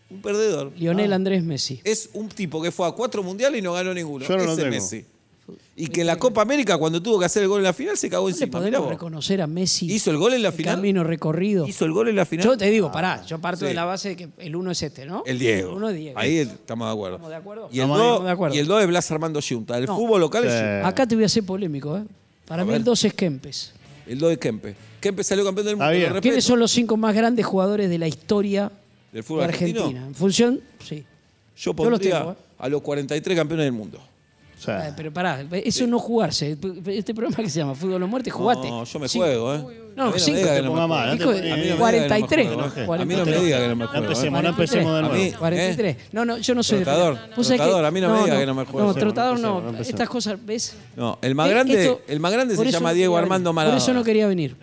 Un 0.10 0.22
perdedor. 0.22 0.72
Lionel 0.78 1.14
Andrés 1.14 1.44
Messi. 1.44 1.82
Es 1.84 2.10
un 2.14 2.30
tipo 2.30 2.62
que 2.62 2.72
fue 2.72 2.88
a 2.88 2.92
cuatro 2.92 3.24
mundiales 3.24 3.60
y 3.60 3.62
no 3.62 3.74
ganó 3.74 3.94
ninguno. 3.94 4.26
Yo 4.26 4.38
no 4.38 4.44
lo 4.44 4.52
Ese 4.54 4.62
tengo. 4.62 4.76
Messi. 4.76 5.06
Y 5.76 5.88
que 5.88 6.02
en 6.02 6.08
la 6.08 6.16
Copa 6.18 6.42
América, 6.42 6.78
cuando 6.78 7.02
tuvo 7.04 7.20
que 7.20 7.26
hacer 7.26 7.44
el 7.44 7.50
gol 7.50 7.60
en 7.60 7.66
la 7.66 7.74
final, 7.74 7.96
se 7.98 8.10
cagó 8.10 8.24
¿No 8.24 8.30
le 8.30 8.34
encima. 8.34 8.48
Mirá 8.48 8.60
podemos 8.62 8.82
vos. 8.82 8.90
reconocer 8.90 9.42
a 9.42 9.48
Messi 9.48 9.92
¿Hizo 9.92 10.10
el 10.10 10.18
gol 10.18 10.34
en 10.34 10.42
la 10.42 10.48
el 10.50 10.54
final? 10.56 10.76
camino 10.76 11.04
recorrido? 11.04 11.68
¿Hizo 11.68 11.86
el 11.86 11.92
gol 11.92 12.08
en 12.08 12.16
la 12.16 12.26
final? 12.26 12.46
Yo 12.46 12.58
te 12.58 12.70
digo, 12.70 12.92
pará, 12.92 13.24
yo 13.26 13.40
parto 13.40 13.60
Sí. 13.60 13.66
de 13.68 13.74
la 13.76 13.86
base 13.86 14.10
de 14.10 14.16
que 14.16 14.30
el 14.40 14.56
uno 14.56 14.72
es 14.72 14.82
este, 14.82 15.06
¿no? 15.06 15.22
El 15.26 15.38
Diego. 15.38 15.70
El 15.72 15.76
uno 15.76 15.90
es 15.90 15.96
Diego. 15.98 16.18
Ahí 16.20 16.38
estamos 16.38 16.88
de 16.88 16.92
acuerdo. 16.94 17.16
¿Estamos 17.18 17.30
de 17.30 17.36
acuerdo? 17.36 17.70
Y 17.72 17.76
el 17.80 17.82
Estamos 17.84 17.98
2 18.00 18.24
de 18.26 18.32
acuerdo. 18.32 18.56
y 18.56 18.60
el 18.60 18.68
dos 18.68 18.82
es 18.82 18.88
Blas 18.88 19.12
Armando 19.12 19.40
Junta. 19.48 19.78
El 19.78 19.86
No. 19.86 19.96
fútbol 19.96 20.22
local 20.22 20.46
es 20.46 20.52
Sí. 20.54 20.88
Acá 20.88 21.06
te 21.06 21.14
voy 21.16 21.24
a 21.24 21.28
hacer 21.28 21.44
polémico, 21.44 21.98
¿eh? 21.98 22.04
Para 22.48 22.62
A 22.62 22.66
mí 22.66 22.72
ver. 22.72 22.78
el 22.80 22.84
2 22.86 23.04
es 23.06 23.14
Kempes. 23.14 23.74
El 24.08 24.18
2 24.20 24.32
es 24.32 24.38
Kempe. 24.40 24.76
Kempe 25.02 25.24
salió 25.24 25.44
campeón 25.44 25.66
del 25.68 25.76
mundo. 25.76 25.92
Bien. 25.92 26.04
lo 26.04 26.08
respeto. 26.10 26.22
¿Quiénes 26.24 26.44
son 26.46 26.60
los 26.60 26.72
cinco 26.72 26.96
más 26.98 27.14
grandes 27.14 27.46
jugadores 27.46 27.90
de 27.90 27.98
la 28.00 28.08
historia 28.08 28.72
¿Del 29.12 29.24
fútbol 29.24 29.42
de 29.42 29.46
argentino? 29.46 29.80
Argentina? 29.82 30.08
En 30.08 30.16
función, 30.16 30.62
sí. 30.84 30.96
Yo 30.98 31.04
Yo 31.58 31.72
los 31.74 31.76
pondría 31.76 32.20
tengo, 32.20 32.32
¿eh? 32.32 32.36
a 32.60 32.70
los 32.70 32.82
43 32.82 33.38
campeones 33.38 33.66
del 33.66 33.74
mundo. 33.74 34.00
Sea, 34.66 34.94
Pero 34.96 35.14
pará, 35.14 35.46
eso 35.52 35.86
no 35.88 36.00
jugarse. 36.00 36.58
Este 36.88 37.14
programa 37.14 37.38
que 37.44 37.50
se 37.50 37.60
llama 37.60 37.76
Fútbol 37.76 38.02
o 38.04 38.08
Muerte, 38.08 38.30
jugate. 38.32 38.70
No, 38.70 38.84
yo 38.84 39.00
me 39.00 39.08
Sí. 39.08 39.18
juego, 39.20 39.54
¿eh? 39.54 39.85
No, 39.96 40.12
cinco 40.20 40.40
te 40.42 40.46
ponga 40.64 40.70
juego. 40.72 40.88
mal, 40.90 41.06
no 41.08 41.12
te 41.18 41.24
Hijo, 41.24 41.32
pongas- 41.32 41.40
A 41.40 41.44
mí 41.44 41.50
no 41.50 41.56
me 41.56 41.62
diga 41.64 41.66
que 41.66 41.70
no 41.70 41.76
me 41.76 41.80
43. 41.80 42.48
juego, 42.48 42.62
¿eh? 42.62 42.66
A 42.66 42.68
mí 42.68 42.82
no 42.86 42.86
43. 42.86 43.26
me 43.40 43.46
diga 43.46 43.60
que 43.60 43.68
no 43.70 43.76
me 43.76 43.86
juego. 43.86 44.04
empecemos, 44.04 44.40
¿eh? 44.40 44.44
no 44.44 44.50
empecemos 44.50 44.96
de 44.96 45.02
nuevo. 45.02 45.16
mí- 45.16 45.32
43. 45.32 45.98
No, 46.12 46.26
no, 46.26 46.38
yo 46.38 46.56
no 46.56 46.64
soy 46.64 46.78
Trotador, 46.80 47.14
de 47.82 47.88
a 47.88 47.92
mí 47.92 48.02
no 48.02 48.10
me 48.14 48.24
diga 48.24 48.40
que 48.40 48.46
no 48.46 48.54
me 48.54 48.66
juego. 48.66 48.88
No, 48.88 48.94
trotador 48.94 49.40
no. 49.40 49.64
Estas 49.80 50.10
cosas, 50.10 50.38
¿ves? 50.46 50.76
No, 50.96 51.18
el 51.22 51.34
más 51.36 51.48
Eh, 51.48 51.52
grande, 51.52 51.98
el 52.08 52.20
más 52.20 52.32
grande 52.34 52.56
se 52.58 52.72
llama 52.72 52.94
Diego 52.94 53.18
Armando. 53.18 53.54
Maradona. 53.54 53.78
Por 53.80 53.84
eso 53.84 53.94
no 53.94 54.04
quería 54.04 54.28
venir. 54.28 54.56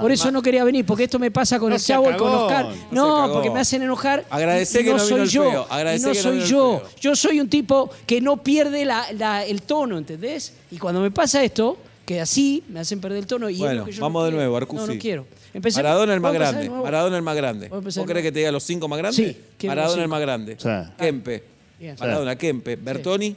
Por 0.00 0.10
eso 0.12 0.30
no 0.30 0.40
quería 0.42 0.64
venir, 0.64 0.86
porque 0.86 1.04
esto 1.04 1.18
me 1.18 1.30
pasa 1.30 1.58
con 1.58 1.72
el 1.72 1.80
Chavo 1.80 2.10
y 2.10 2.14
con. 2.16 2.28
Oscar. 2.34 2.68
No 2.90 3.30
porque 3.32 3.50
me 3.50 3.60
hacen 3.60 3.82
enojar. 3.82 4.24
Agradecé 4.30 4.80
y 4.80 4.84
que 4.84 4.92
no 4.92 4.98
soy 4.98 5.26
yo. 5.26 5.66
no 6.00 6.14
soy 6.14 6.40
yo. 6.40 6.82
Yo 7.00 7.14
soy 7.14 7.40
un 7.40 7.48
tipo 7.48 7.90
que 8.06 8.20
no 8.20 8.38
pierde 8.42 8.82
el 8.82 9.62
tono, 9.62 9.98
¿entendés? 9.98 10.54
Y 10.70 10.78
cuando 10.78 11.00
me 11.00 11.10
pasa 11.10 11.42
esto, 11.44 11.76
que 12.08 12.20
así 12.22 12.64
me 12.68 12.80
hacen 12.80 13.00
perder 13.00 13.18
el 13.18 13.26
tono. 13.26 13.50
Y 13.50 13.54
es 13.54 13.58
Bueno, 13.60 13.80
lo 13.80 13.84
que 13.84 13.92
yo 13.92 14.00
vamos 14.02 14.20
no 14.20 14.24
de 14.24 14.30
quiero. 14.30 14.38
nuevo, 14.42 14.56
Arcusi. 14.56 14.86
No, 14.86 14.94
no 14.94 14.98
quiero. 15.00 15.26
Empecé- 15.52 15.76
Maradona 15.82 16.14
el 16.14 16.20
más 16.20 16.30
¿Puedo 16.30 16.42
empezar 16.44 16.60
de 16.62 16.68
grande. 16.68 16.82
Maradona 16.84 17.16
el 17.16 17.22
más 17.22 17.36
grande. 17.36 17.68
¿Puedo 17.68 17.82
¿Vos 17.82 18.06
querés 18.06 18.22
que 18.22 18.32
te 18.32 18.38
diga 18.38 18.50
los 18.52 18.62
cinco 18.62 18.88
más 18.88 18.98
grandes? 18.98 19.36
Sí, 19.58 19.66
Maradona 19.66 20.02
el 20.02 20.08
más 20.08 20.20
grande. 20.20 20.56
Sí. 20.58 20.68
Kempe. 20.98 21.44
Bien. 21.78 21.96
Maradona, 22.00 22.36
Kempe, 22.36 22.76
Bertoni, 22.76 23.36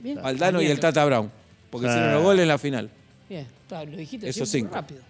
Bien. 0.00 0.18
Aldano 0.22 0.60
y 0.62 0.66
el 0.66 0.80
Tata 0.80 1.04
Brown. 1.04 1.30
Porque 1.70 1.86
Sí. 1.86 1.92
hicieron 1.92 2.14
los 2.14 2.22
goles 2.22 2.42
en 2.42 2.48
la 2.48 2.58
final. 2.58 2.90
Bien, 3.28 3.46
está, 3.62 3.84
lo 3.84 3.96
dijiste 3.96 4.28
Esos 4.28 4.48
cinco. 4.48 4.74
rápido. 4.74 5.00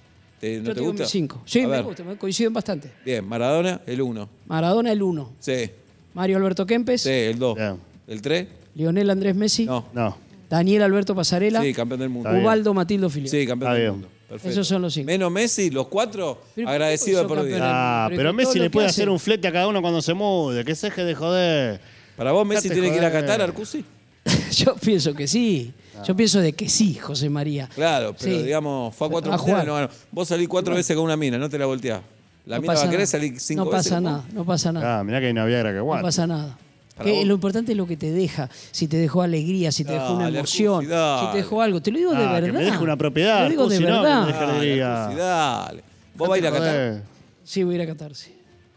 ¿Te- 0.41 0.59
¿No 0.59 0.65
Yo 0.65 0.71
te 0.71 0.75
tengo 0.75 0.87
gusta? 0.89 1.03
mis 1.05 1.11
cinco. 1.13 1.43
Sí, 1.47 1.61
A 1.61 1.63
me 1.69 1.69
ver. 1.77 1.83
gusta, 1.85 2.05
me 2.05 2.17
coinciden 2.17 2.53
bastante. 2.53 2.91
Bien, 3.05 3.27
Maradona, 3.27 3.81
el 3.87 4.03
1. 4.03 4.29
Maradona 4.47 4.93
el 4.93 5.03
1, 5.03 5.33
Sí. 5.39 5.71
Mario 6.15 6.37
Alberto 6.39 6.67
Kempes, 6.67 7.03
Sí, 7.03 7.11
el 7.11 7.39
2. 7.39 7.57
Bien. 7.57 7.79
¿El 8.07 8.21
3? 8.23 8.47
Lionel 8.75 9.09
Andrés 9.11 9.35
Messi, 9.35 9.65
No. 9.65 9.87
No. 9.95 10.17
Daniel 10.49 10.83
Alberto 10.83 11.15
Pasarela, 11.15 11.61
Sí, 11.63 11.73
campeón 11.75 12.01
del 12.01 12.09
mundo. 12.09 12.29
Está 12.29 12.35
bien. 12.35 12.45
Ubaldo 12.45 12.75
Matildo 12.75 13.11
Filio. 13.11 13.29
Sí, 13.31 13.47
campeón 13.47 13.71
Está 13.71 13.75
del 13.75 13.83
bien. 13.83 13.93
mundo. 13.93 14.09
Perfecto. 14.29 14.51
Esos 14.51 14.67
son 14.69 14.83
los 14.83 14.93
cinco. 14.95 15.07
Menos 15.07 15.31
Messi, 15.31 15.71
los 15.71 15.87
cuatro, 15.89 16.43
Pero, 16.55 16.69
agradecido 16.69 17.19
de 17.19 17.25
¿cómo 17.25 17.35
por 17.37 17.39
campeones? 17.45 17.69
Ah, 17.71 18.09
Pero 18.15 18.33
Messi 18.33 18.59
le 18.59 18.71
puede 18.71 18.87
hace. 18.89 19.03
hacer 19.03 19.09
un 19.11 19.19
flete 19.21 19.47
a 19.49 19.53
cada 19.53 19.69
uno 19.69 19.81
cuando 19.81 20.03
se 20.03 20.15
mude. 20.15 20.65
Que 20.65 20.75
se 20.75 20.89
deje 20.89 21.05
de 21.05 21.15
joder. 21.15 21.81
Para 22.17 22.33
vos, 22.33 22.47
Messi 22.47 22.69
tiene 22.71 22.91
que 22.91 22.97
ir 22.97 23.05
a 23.05 23.09
joder. 23.11 23.25
Qatar, 23.25 23.43
Arcusi. 23.43 23.85
Yo 24.53 24.75
pienso 24.75 25.15
que 25.15 25.29
sí. 25.29 25.73
Yo 26.05 26.17
pienso 26.17 26.41
de 26.41 26.53
que 26.53 26.69
sí, 26.69 26.95
José 26.95 27.31
María. 27.31 27.69
Claro, 27.75 28.15
pero 28.19 28.37
Sí. 28.37 28.43
digamos, 28.43 28.95
fue 28.95 29.07
a 29.07 29.11
cuatro 29.11 29.33
A 29.33 29.37
mundiales, 29.37 29.65
jugar. 29.65 29.67
no 29.67 29.89
ganó. 29.89 30.03
Vos 30.11 30.29
salís 30.29 30.49
cuatro 30.49 30.75
veces 30.75 30.95
con 30.97 31.05
una 31.05 31.17
mina, 31.17 31.39
no 31.39 31.49
te 31.49 31.59
la 31.59 31.67
volteás. 31.67 32.01
La 32.45 32.57
No 32.57 32.63
mina 32.63 32.73
va 32.73 32.75
pasa 32.75 32.87
a 32.87 32.91
querer 32.91 33.01
nada. 33.01 33.07
salir 33.07 33.41
cinco 33.41 33.65
No 33.65 33.71
veces. 33.71 33.85
pasa 33.91 33.95
con 33.97 34.05
vos. 34.05 34.13
nada, 34.13 34.25
no 34.33 34.45
pasa 34.45 34.73
nada. 34.73 34.99
Ah, 35.01 35.05
mirá 35.05 35.21
que 35.21 35.27
hay 35.27 35.33
una 35.33 35.45
Viagra 35.47 35.71
que 35.73 35.79
No 35.79 35.87
pasa 36.03 36.27
nada. 36.27 36.59
Que 37.03 37.25
lo 37.27 37.35
importante 37.35 37.73
es 37.73 37.79
lo 37.79 37.87
que 37.87 37.97
te 37.97 38.11
deja. 38.11 38.49
Si 38.71 38.89
te 38.89 38.97
dejó 38.97 39.23
alegría, 39.23 39.71
si 39.73 39.85
te 39.85 39.93
dejó 39.93 40.15
una 40.15 40.29
emoción, 40.29 40.83
si 40.85 41.31
te 41.33 41.37
dejó 41.37 41.61
algo. 41.63 41.81
Te 41.83 41.91
lo 41.93 41.99
digo 41.99 42.11
de 42.13 42.17
Ah, 42.25 42.35
que 42.37 42.41
verdad. 42.43 42.59
me 42.59 42.65
deje 42.65 42.79
una 42.83 42.97
propiedad, 42.97 43.37
Te 43.39 43.45
lo 43.45 43.51
digo 43.51 43.69
de 43.69 43.79
verdad. 43.81 45.17
Dale. 45.17 45.83
¿Vos 46.15 46.29
vas 46.29 46.37
a 46.37 46.39
ir 46.39 46.47
a 46.47 46.51
Qatar? 46.53 47.03
Sí, 47.45 47.63
voy 47.63 47.75
a 47.75 47.77
ir 47.77 47.83
a 47.83 47.87
Qatar, 47.87 48.15
sí. 48.15 48.33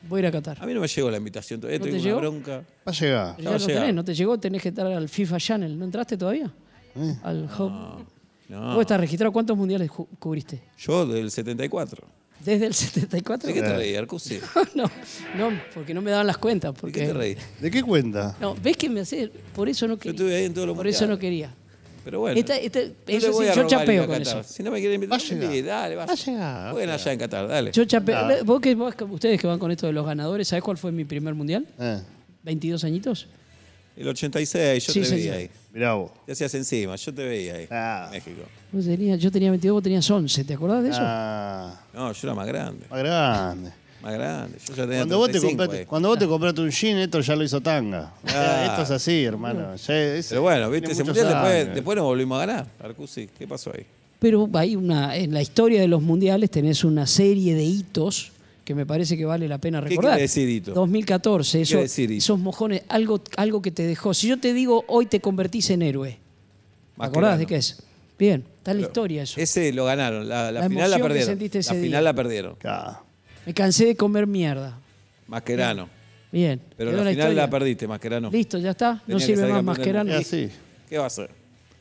Voy 0.08 0.18
a 0.18 0.20
ir 0.22 0.28
a 0.28 0.32
Qatar. 0.32 0.58
A 0.62 0.66
mí 0.66 0.74
no 0.74 0.82
me 0.82 0.88
llegó 0.88 1.10
la 1.12 1.18
invitación 1.18 1.60
todavía, 1.60 1.80
¿No 1.80 1.86
tengo 1.86 1.98
te 1.98 2.02
una 2.02 2.08
llegó? 2.10 2.20
bronca. 2.20 2.58
Va 2.58 2.64
a 2.86 2.92
llegar. 2.92 3.36
Ya 3.38 3.50
va 3.50 3.56
a 3.56 3.60
llegar. 3.60 3.82
tenés, 3.82 3.96
no 3.96 4.04
te 4.04 4.14
llegó, 4.14 4.38
tenés 4.38 4.62
que 4.62 4.70
entrar 4.70 4.88
al 4.92 5.10
FIFA 5.10 5.38
Channel. 5.38 5.80
¿No 5.80 5.86
entraste 5.86 6.18
todavía? 6.18 6.52
Eh. 6.96 7.16
Al 7.24 7.44
Hub. 7.58 7.72
No. 8.50 8.74
¿Vos 8.74 8.82
estás 8.82 9.00
registrado? 9.00 9.32
¿Cuántos 9.32 9.56
mundiales 9.58 9.90
ju- 9.90 10.08
cubriste? 10.18 10.62
Yo 10.80 11.06
del 11.06 11.30
74. 11.32 12.04
¿Desde 12.44 12.66
el 12.68 12.74
74? 12.74 13.48
¿De 13.48 13.54
qué 13.54 13.62
te 13.62 13.76
reí, 13.76 13.96
Arcusi? 13.96 14.40
no, 14.76 14.86
no, 15.38 15.60
porque 15.74 15.94
no 15.94 16.02
me 16.02 16.12
daban 16.12 16.26
las 16.28 16.38
cuentas. 16.38 16.74
¿De 16.82 16.92
qué 16.92 17.08
te 17.08 17.14
reí? 17.14 17.36
¿De 17.60 17.70
qué 17.70 17.84
cuenta? 17.84 18.36
No, 18.40 18.56
¿ves 18.56 18.78
que 18.78 18.90
me 18.90 19.02
hace? 19.02 19.30
Por 19.54 19.68
eso 19.68 19.88
no 19.88 19.96
Yo 19.96 20.00
quería. 20.00 20.12
estuve 20.12 20.36
ahí 20.36 20.46
en 20.46 20.54
todos 20.54 20.68
los 20.68 20.76
Por 20.78 20.88
eso 20.88 21.06
no 21.06 21.18
quería. 21.20 21.54
Pero 22.06 22.22
bueno. 22.22 22.40
Esta- 22.40 22.56
esta- 22.58 22.80
no 22.80 22.94
eso 23.08 23.34
sí, 23.34 23.46
yo 23.56 23.68
chapeo 23.68 24.08
con 24.08 24.22
eso. 24.22 24.42
Si 24.44 24.64
no 24.64 24.72
me 24.72 24.80
quieren 24.80 24.96
invitar, 24.96 25.20
Va 25.20 25.24
a 25.24 25.28
no 25.28 25.30
me 25.36 25.36
llegar. 25.42 25.46
inviten, 25.54 25.66
dale, 25.68 25.96
Va 25.96 26.04
a 26.04 26.06
vaya. 26.06 26.26
llegar. 26.26 26.90
Allá 26.94 27.12
en 27.14 27.20
Qatar, 27.20 27.48
dale. 27.48 27.72
Yo 27.74 27.86
chapeo. 27.86 28.18
Ah. 28.18 28.32
¿Vos 28.46 28.62
que, 28.62 28.74
vos 28.74 28.96
ustedes 29.10 29.40
que 29.40 29.46
van 29.46 29.60
con 29.60 29.70
esto 29.70 29.86
de 29.86 29.94
los 29.94 30.06
ganadores, 30.06 30.48
¿sabés 30.48 30.64
cuál 30.64 30.78
fue 30.78 30.92
mi 30.94 31.04
primer 31.04 31.36
mundial? 31.36 31.68
Eh, 31.78 32.00
¿22 32.46 32.84
añitos? 32.86 33.28
El 34.00 34.08
86, 34.08 34.88
yo 34.88 34.94
Sí, 34.94 35.00
te 35.02 35.06
señor. 35.06 35.20
veía 35.22 35.34
ahí. 35.34 35.50
mirá 35.74 35.94
vos. 35.94 36.12
Te 36.26 36.32
hacías 36.32 36.54
encima, 36.56 36.96
yo 36.96 37.14
te 37.14 37.24
veía 37.26 37.56
ahí. 37.56 37.68
Ah. 37.70 38.08
México. 38.12 38.42
Vos 38.72 38.86
tenías- 38.86 39.20
yo 39.20 39.30
tenía 39.32 39.50
22, 39.52 39.74
vos 39.76 39.84
tenías 39.84 40.10
11. 40.10 40.44
¿Te 40.46 40.54
acordás 40.54 40.84
de 40.84 40.90
eso? 40.90 41.00
Ah, 41.02 41.82
No, 41.94 42.12
yo 42.14 42.20
era 42.28 42.34
más 42.34 42.48
grande. 42.48 42.86
más 42.90 43.00
grande. 43.00 43.72
Más 44.02 44.14
grande. 44.14 44.58
Yo 44.66 44.74
ya 44.76 44.84
tenía 44.84 44.98
Cuando 45.00 45.18
vos, 45.18 45.28
te 45.28 45.32
35 45.34 45.50
compraste, 45.58 45.78
ahí. 45.80 45.86
cuando 45.86 46.08
vos 46.08 46.18
te 46.20 46.28
compraste 46.28 46.62
un 46.62 46.70
jean, 46.72 46.98
esto 47.00 47.20
ya 47.20 47.36
lo 47.36 47.44
hizo 47.44 47.60
tanga. 47.60 48.14
Ah. 48.28 48.68
Esto 48.70 48.84
es 48.84 48.92
así, 48.92 49.24
hermano. 49.26 49.76
Ya 49.76 49.94
es- 50.02 50.28
Pero 50.30 50.42
bueno, 50.44 50.70
viste, 50.72 50.88
tiene 50.88 50.94
ese 50.94 51.04
muchos 51.04 51.18
mundial 51.24 51.34
después, 51.44 51.62
años. 51.64 51.76
después 51.76 51.96
nos 51.98 52.06
volvimos 52.06 52.42
a 52.42 52.46
ganar. 52.46 52.68
Arcusi, 52.82 53.30
¿qué 53.38 53.46
pasó 53.46 53.72
ahí? 53.76 53.86
Pero 54.20 54.50
hay 54.54 54.78
una, 54.78 55.18
en 55.18 55.34
la 55.34 55.42
historia 55.42 55.82
de 55.82 55.90
los 55.90 56.02
mundiales 56.02 56.50
tenés 56.50 56.86
una 56.86 57.06
serie 57.06 57.54
de 57.56 57.64
hitos 57.66 58.32
que 58.70 58.76
me 58.76 58.86
parece 58.86 59.18
que 59.18 59.26
vale 59.26 59.48
la 59.48 59.58
pena 59.58 59.82
¿Qué 59.82 59.90
recordar. 59.90 60.12
quiere 60.12 60.22
decir 60.22 60.48
hito? 60.48 60.74
2014, 60.74 61.58
¿Qué 61.58 61.62
eso, 61.64 61.78
decir 61.80 62.12
hito? 62.12 62.20
esos 62.20 62.38
mojones, 62.38 62.84
algo, 62.88 63.20
algo 63.36 63.64
que 63.64 63.72
te 63.72 63.82
dejó. 63.82 64.14
Si 64.14 64.28
yo 64.28 64.40
te 64.40 64.54
digo, 64.54 64.86
hoy 64.88 65.08
te 65.08 65.20
convertís 65.22 65.72
en 65.72 65.82
héroe, 65.82 66.12
¿te 66.12 66.20
Más 66.98 67.10
acordás 67.10 67.40
de 67.40 67.48
qué 67.48 67.56
es? 67.56 67.82
Bien, 68.20 68.46
está 68.58 68.76
la 68.76 68.82
historia 68.82 69.24
eso. 69.24 69.42
Ese 69.42 69.74
lo 69.74 69.86
ganaron. 69.86 70.30
La, 70.30 70.52
la 70.52 70.62
La 70.62 70.70
final 70.70 70.92
la 70.92 71.00
perdieron. 71.00 71.40
La 71.40 71.48
día. 71.48 71.74
final 71.74 72.04
la 72.04 72.14
perdieron. 72.14 72.56
Claro. 72.58 73.00
Me 73.48 73.56
cansé 73.56 73.88
de 73.88 73.96
comer 73.96 74.28
mierda. 74.28 74.80
Mascherano. 75.26 75.90
Bien. 76.32 76.62
Pero 76.78 76.92
la 76.92 76.98
final 76.98 77.12
historia. 77.14 77.34
la 77.34 77.50
perdiste, 77.50 77.88
Mascherano. 77.88 78.30
Listo, 78.30 78.60
ya 78.60 78.70
está. 78.70 79.02
No 79.08 79.18
Tenía 79.18 79.26
sirve 79.26 79.64
más. 79.64 79.80
Es 79.80 80.28
así. 80.28 80.50
¿Qué 80.88 81.00
va 81.00 81.06
a 81.06 81.08
hacer? 81.08 81.32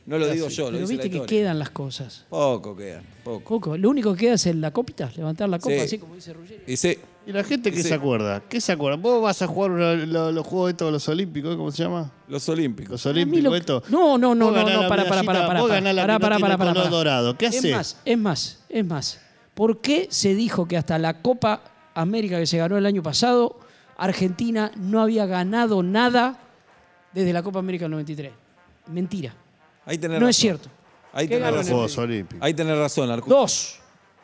No 0.09 0.17
lo 0.17 0.27
digo 0.27 0.47
yo, 0.49 0.65
lo 0.65 0.77
Pero 0.77 0.79
dice 0.81 0.93
la 0.93 1.03
viste 1.03 1.09
que 1.11 1.17
historia. 1.17 1.39
quedan 1.43 1.59
las 1.59 1.69
cosas. 1.69 2.25
Poco 2.29 2.75
quedan, 2.75 3.03
poco. 3.23 3.43
Poco. 3.59 3.77
Lo 3.77 3.89
único 3.89 4.13
que 4.13 4.21
queda 4.21 4.33
es 4.33 4.45
el- 4.47 4.59
la 4.59 4.71
copita, 4.71 5.11
levantar 5.15 5.47
la 5.47 5.59
copa, 5.59 5.75
Sí. 5.75 5.79
así 5.81 5.97
como 5.99 6.15
dice 6.15 6.33
Ruggeri. 6.33 6.63
Y 6.67 6.75
sí, 6.77 6.97
¿Y 7.27 7.31
la 7.31 7.43
gente 7.43 7.69
qué 7.71 7.83
Sí. 7.83 7.89
se 7.89 7.93
acuerda? 7.93 8.41
¿Qué 8.49 8.59
se 8.59 8.71
acuerda? 8.71 8.97
¿Vos 8.97 9.21
vas 9.21 9.39
a 9.43 9.45
jugar 9.45 9.69
una- 9.69 9.93
lo- 9.93 10.31
los 10.31 10.47
juegos 10.47 10.71
estos, 10.71 10.91
los 10.91 11.07
olímpicos, 11.09 11.55
¿cómo 11.55 11.69
se 11.71 11.83
llama? 11.83 12.11
los 12.27 12.49
olímpicos. 12.49 12.93
Los 12.93 13.05
A 13.05 13.09
mí 13.09 13.21
olímpicos 13.21 13.43
lo- 13.51 13.55
estos. 13.55 13.89
No, 13.91 14.17
no, 14.17 14.33
no, 14.33 14.45
Vos 14.45 14.53
no, 14.55 14.59
ganás 14.59 14.73
no, 14.73 14.81
la 14.83 14.89
para, 14.89 15.03
para, 15.03 15.09
para, 15.09 15.21
medallita, 15.21 15.47
para, 15.47 15.59
vos 15.61 15.69
para, 15.69 15.79
ganás 15.81 15.95
la 15.95 16.01
para, 16.01 16.13
que 16.15 16.21
para, 16.21 16.39
para, 16.39 16.57
para, 16.57 16.71
color 16.71 16.83
para. 16.85 16.89
dorado. 16.97 17.37
¿Qué 17.37 17.45
Es 17.45 17.57
haces? 17.59 17.71
más, 17.75 17.97
es 18.03 18.17
más, 18.17 18.59
es 18.67 18.85
más. 18.85 19.19
¿Por 19.53 19.79
qué 19.81 20.07
se 20.09 20.33
dijo 20.33 20.67
que 20.67 20.75
hasta 20.77 20.97
la 20.97 21.21
Copa 21.21 21.61
América 21.93 22.39
que 22.39 22.47
se 22.47 22.57
ganó 22.57 22.77
el 22.79 22.87
año 22.87 23.03
pasado, 23.03 23.59
Argentina 23.95 24.71
no 24.75 24.99
había 25.01 25.27
ganado 25.27 25.83
nada 25.83 26.39
desde 27.13 27.31
la 27.31 27.43
Copa 27.43 27.59
América 27.59 27.83
del 27.85 27.91
93? 27.91 28.31
Mentira. 28.87 29.35
Ahí 29.89 29.97
tenés 29.97 30.15
No 30.19 30.27
razón. 30.27 30.29
es 30.29 30.35
cierto. 30.37 30.69
Ahí 31.11 31.27
¿Qué 31.27 31.35
tenés 31.35 31.45
ganó 31.45 31.57
razón. 31.57 31.73
Juegos 31.73 31.97
Olímpicos. 31.97 32.45
Ahí 32.45 32.53
tenés 32.53 32.77
razón, 32.77 33.09
Arcu. 33.11 33.29
Dos. 33.29 33.75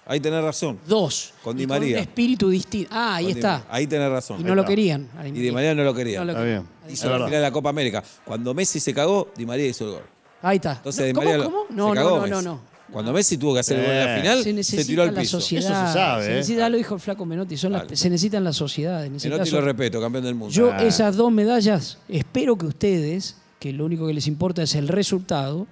Ahí 0.07 0.19
tenés 0.19 0.43
razón. 0.43 0.77
Dos. 0.87 1.33
Con 1.43 1.57
Y 1.57 1.61
Di 1.61 1.67
María. 1.67 1.97
un 1.97 2.01
espíritu 2.03 2.49
distinto. 2.49 2.89
Ah, 2.93 3.15
ahí 3.15 3.25
Con 3.25 3.33
Di- 3.33 3.39
está. 3.39 3.65
Ahí 3.69 3.87
tenés 3.87 4.09
razón. 4.11 4.39
Y 4.39 4.43
no 4.43 4.53
lo 4.53 4.61
está. 4.61 4.69
querían. 4.69 5.09
a 5.17 5.27
Y 5.27 5.31
Di 5.31 5.51
María 5.51 5.73
no 5.73 5.83
lo 5.83 5.93
quería. 5.95 6.19
No 6.19 6.25
lo 6.25 6.31
Está 6.33 6.43
bien. 6.43 6.67
Hizo 6.85 6.93
Es 6.93 7.03
la 7.05 7.09
verdad. 7.13 7.25
final 7.25 7.39
de 7.41 7.47
la 7.47 7.51
Copa 7.51 7.69
América. 7.71 8.03
Cuando 8.23 8.53
Messi 8.53 8.79
se 8.79 8.93
cagó, 8.93 9.31
Di 9.35 9.45
María 9.47 9.65
hizo 9.65 9.85
el 9.85 9.91
gol. 9.93 10.03
Ahí 10.43 10.57
está. 10.57 10.73
Entonces 10.73 11.01
No, 11.01 11.05
Di 11.07 11.13
¿Cómo, 11.13 11.25
María 11.25 11.37
lo- 11.43 11.51
cómo? 11.51 11.65
se 11.67 11.73
No, 11.73 11.93
cagó 11.95 12.09
no, 12.09 12.15
no, 12.17 12.21
Messi. 12.21 12.31
no, 12.33 12.41
no. 12.43 12.75
Cuando 12.91 13.13
Messi 13.13 13.37
tuvo 13.39 13.55
que 13.55 13.61
hacer 13.61 13.79
el 13.79 13.85
gol 13.87 13.95
en 13.95 14.05
la 14.05 14.15
final, 14.21 14.37
Se 14.37 14.43
se, 14.43 14.53
necesita 14.53 14.83
tiró 14.87 15.01
al 15.01 15.15
la 15.15 15.21
piso. 15.21 15.41
sociedad. 15.41 15.71
Eso 15.83 15.87
se 15.87 15.93
sabe, 15.93 16.23
Se 16.25 16.31
¿eh? 16.31 16.35
necesita, 16.35 16.69
lo 16.69 16.77
dijo 16.77 16.93
el 16.93 17.01
flaco 17.01 17.25
Menotti, 17.25 17.57
son 17.57 17.71
las- 17.71 17.87
se 17.99 18.09
necesitan 18.11 18.43
las 18.43 18.55
sociedades. 18.57 19.09
Menotti 19.09 19.39
caso, 19.39 19.55
lo 19.55 19.61
respeto, 19.65 19.99
campeón 19.99 20.23
del 20.23 20.35
mundo. 20.35 20.53
yo 20.53 20.71
Ah. 20.71 20.83
esas 20.83 21.15
dos 21.15 21.31
medallas, 21.31 21.97
espero 22.07 22.55
que 22.55 22.67
ustedes, 22.67 23.37
que 23.65 23.73
lo 23.73 23.85
único 23.85 24.05
que 24.05 24.13
les 24.13 24.27
importa 24.27 24.61
es 24.61 24.75
el 24.75 24.87
resultado, 24.87 25.65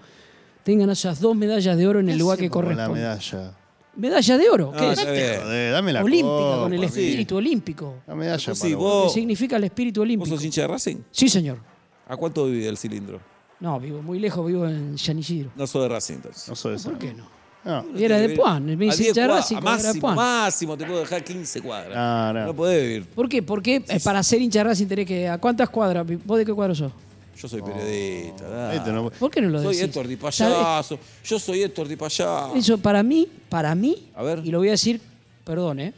tengan 0.64 0.90
esas 0.90 1.20
dos 1.20 1.36
medallas 1.36 1.78
de 1.78 1.86
oro 1.86 2.00
en 2.00 2.10
el 2.10 2.16
¿Qué 2.16 2.20
lugar 2.20 2.40
que 2.40 2.50
corresponde. 2.50 2.82
La 2.82 2.90
medalla. 2.90 3.54
Medalla 3.96 4.38
de 4.40 4.50
oro, 4.50 4.72
No, 4.74 4.80
¿qué 4.80 4.92
es? 4.94 5.00
Joder, 5.00 5.72
dame 5.74 5.94
la 5.94 6.04
Olímpica, 6.04 6.28
copa, 6.28 6.58
con 6.64 6.74
el 6.74 6.80
sí. 6.80 6.86
espíritu 6.86 7.36
olímpico. 7.36 7.96
La 8.08 8.16
medalla 8.16 8.56
Sí, 8.56 8.62
para 8.64 8.76
vos- 8.78 8.94
vos. 9.04 9.14
¿Qué 9.14 9.20
significa 9.20 9.58
el 9.58 9.64
espíritu 9.66 10.00
¿Vos 10.02 10.06
olímpico? 10.08 10.36
sos 10.36 10.44
hincha 10.44 10.62
de 10.62 10.68
Racing? 10.70 10.96
Sí, 11.12 11.30
señor. 11.30 11.60
¿A 12.08 12.18
cuánto 12.18 12.48
vive 12.48 12.68
el 12.68 12.78
cilindro? 12.78 13.20
No, 13.60 13.80
vivo 13.80 14.02
muy 14.02 14.18
lejos, 14.18 14.44
vivo 14.48 14.66
en 14.68 14.98
San 14.98 15.20
Isidro. 15.20 15.52
No 15.56 15.68
sos 15.68 15.84
de 15.84 15.90
Racing, 15.90 16.16
entonces. 16.16 16.50
No 16.50 16.56
soy 16.56 16.74
esa. 16.78 16.90
¿Por 16.90 16.98
qué 16.98 17.14
no? 17.14 17.28
No. 17.64 17.86
Y 17.96 18.04
era 18.04 18.18
de 18.18 18.30
Puan, 18.30 18.66
me 18.66 18.76
dice 18.76 18.98
10 19.04 19.10
hincha 19.10 19.22
de 19.22 19.28
Racing, 19.28 19.56
de 19.58 19.62
máximo, 19.62 20.02
Puan. 20.02 20.16
máximo 20.16 20.76
te 20.78 20.86
puedo 20.88 21.00
dejar 21.02 21.24
15 21.24 21.62
cuadras. 21.62 21.96
No, 21.96 22.34
no. 22.34 22.46
No 22.48 22.56
podés 22.56 22.82
vivir. 22.82 23.06
¿Por 23.10 23.30
qué? 23.30 23.44
Porque 23.44 23.76
eh, 23.88 24.00
para 24.04 24.24
ser 24.24 24.42
hincha 24.42 24.60
de 24.62 24.64
Racing 24.66 24.88
tenés 24.88 25.06
que... 25.06 25.30
¿A 25.30 25.38
cuántas 25.38 25.70
cuadras? 25.70 26.04
¿Vos 26.26 26.38
de 26.40 26.46
qué 26.46 26.52
cuadro 26.54 26.74
sos? 26.74 26.92
Yo 27.36 27.48
soy 27.48 27.62
periodista. 27.62 28.48
dale. 28.48 28.92
No- 28.94 29.10
¿Por 29.12 29.32
qué 29.32 29.42
no 29.42 29.50
lo 29.50 29.60
soy 29.62 29.76
decís? 29.76 29.82
Héctor 29.90 30.08
Di 30.08 30.16
¿Sabe? 30.32 30.54
Payaso. 30.54 31.00
Yo 31.24 31.40
soy 31.40 31.64
Héctor 31.64 31.88
Di 31.88 31.96
Payaso. 31.96 32.56
Eso 32.56 32.78
para 32.78 33.02
mí, 33.04 33.28
para 33.50 33.74
mí, 33.76 34.08
A 34.16 34.24
ver. 34.24 34.42
y 34.46 34.52
lo 34.52 34.60
voy 34.60 34.68
a 34.70 34.72
decir, 34.72 35.02
perdón, 35.44 35.80
¿eh? 35.80 35.94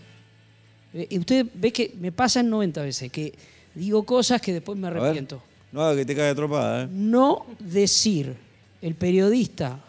Eh, 0.93 1.07
Y 1.09 1.19
usted 1.19 1.45
ve 1.53 1.71
que 1.73 1.93
me 1.99 2.11
pasan 2.11 2.49
90 2.49 2.81
veces, 2.81 3.11
que 3.11 3.33
digo 3.75 4.03
cosas 4.03 4.41
que 4.41 4.53
después 4.53 4.77
me 4.77 4.87
A 4.87 4.91
ver. 4.91 5.01
arrepiento. 5.03 5.41
No 5.71 5.81
haga 5.81 5.97
que 5.97 6.05
te 6.05 6.15
caiga 6.15 6.33
tropada, 6.33 6.83
¿eh? 6.83 6.87
No 6.89 7.45
decir 7.59 8.33
el 8.81 8.95
periodista 8.95 9.79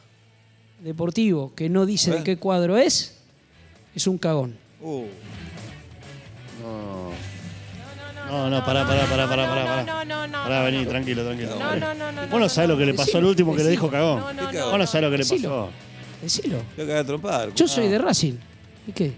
deportivo 0.82 1.52
que 1.54 1.68
no 1.68 1.86
dice 1.86 2.10
A 2.10 2.14
de 2.14 2.18
ver. 2.20 2.24
qué 2.24 2.36
cuadro 2.38 2.76
es, 2.76 3.16
es 3.94 4.06
un 4.06 4.18
cagón. 4.18 4.56
Uh, 4.80 5.04
No, 8.26 8.50
no, 8.50 8.64
pará, 8.64 8.86
pará, 8.86 9.04
pará, 9.06 9.28
pará, 9.28 9.48
pará. 9.48 9.64
pará. 9.64 9.84
No, 9.84 10.04
no, 10.04 10.26
no. 10.26 10.42
Pará, 10.44 10.62
vení, 10.64 10.84
tranquilo, 10.86 11.24
tranquilo. 11.24 11.56
No, 11.58 11.76
no, 11.76 11.94
no, 11.94 12.12
no. 12.12 12.26
Vos 12.28 12.40
no 12.40 12.48
sabés 12.48 12.70
lo 12.70 12.76
que 12.78 12.86
le 12.86 12.94
pasó 12.94 13.18
al 13.18 13.24
último 13.24 13.54
que 13.54 13.62
le 13.62 13.70
dijo 13.70 13.90
cagón. 13.90 14.20
No, 14.20 14.32
no, 14.32 14.50
¿Qué 14.50 14.58
no. 14.58 14.70
Vos 14.70 14.78
no 14.78 14.86
sabés 14.86 15.02
lo 15.04 15.10
que 15.10 15.18
le 15.18 15.24
pasó. 15.24 15.70
Decilo. 16.22 16.58
a. 17.30 17.48
Yo 17.54 17.68
soy 17.68 17.88
de 17.88 17.98
Racing. 17.98 18.34
¿Y 18.88 18.92
qué? 18.92 19.12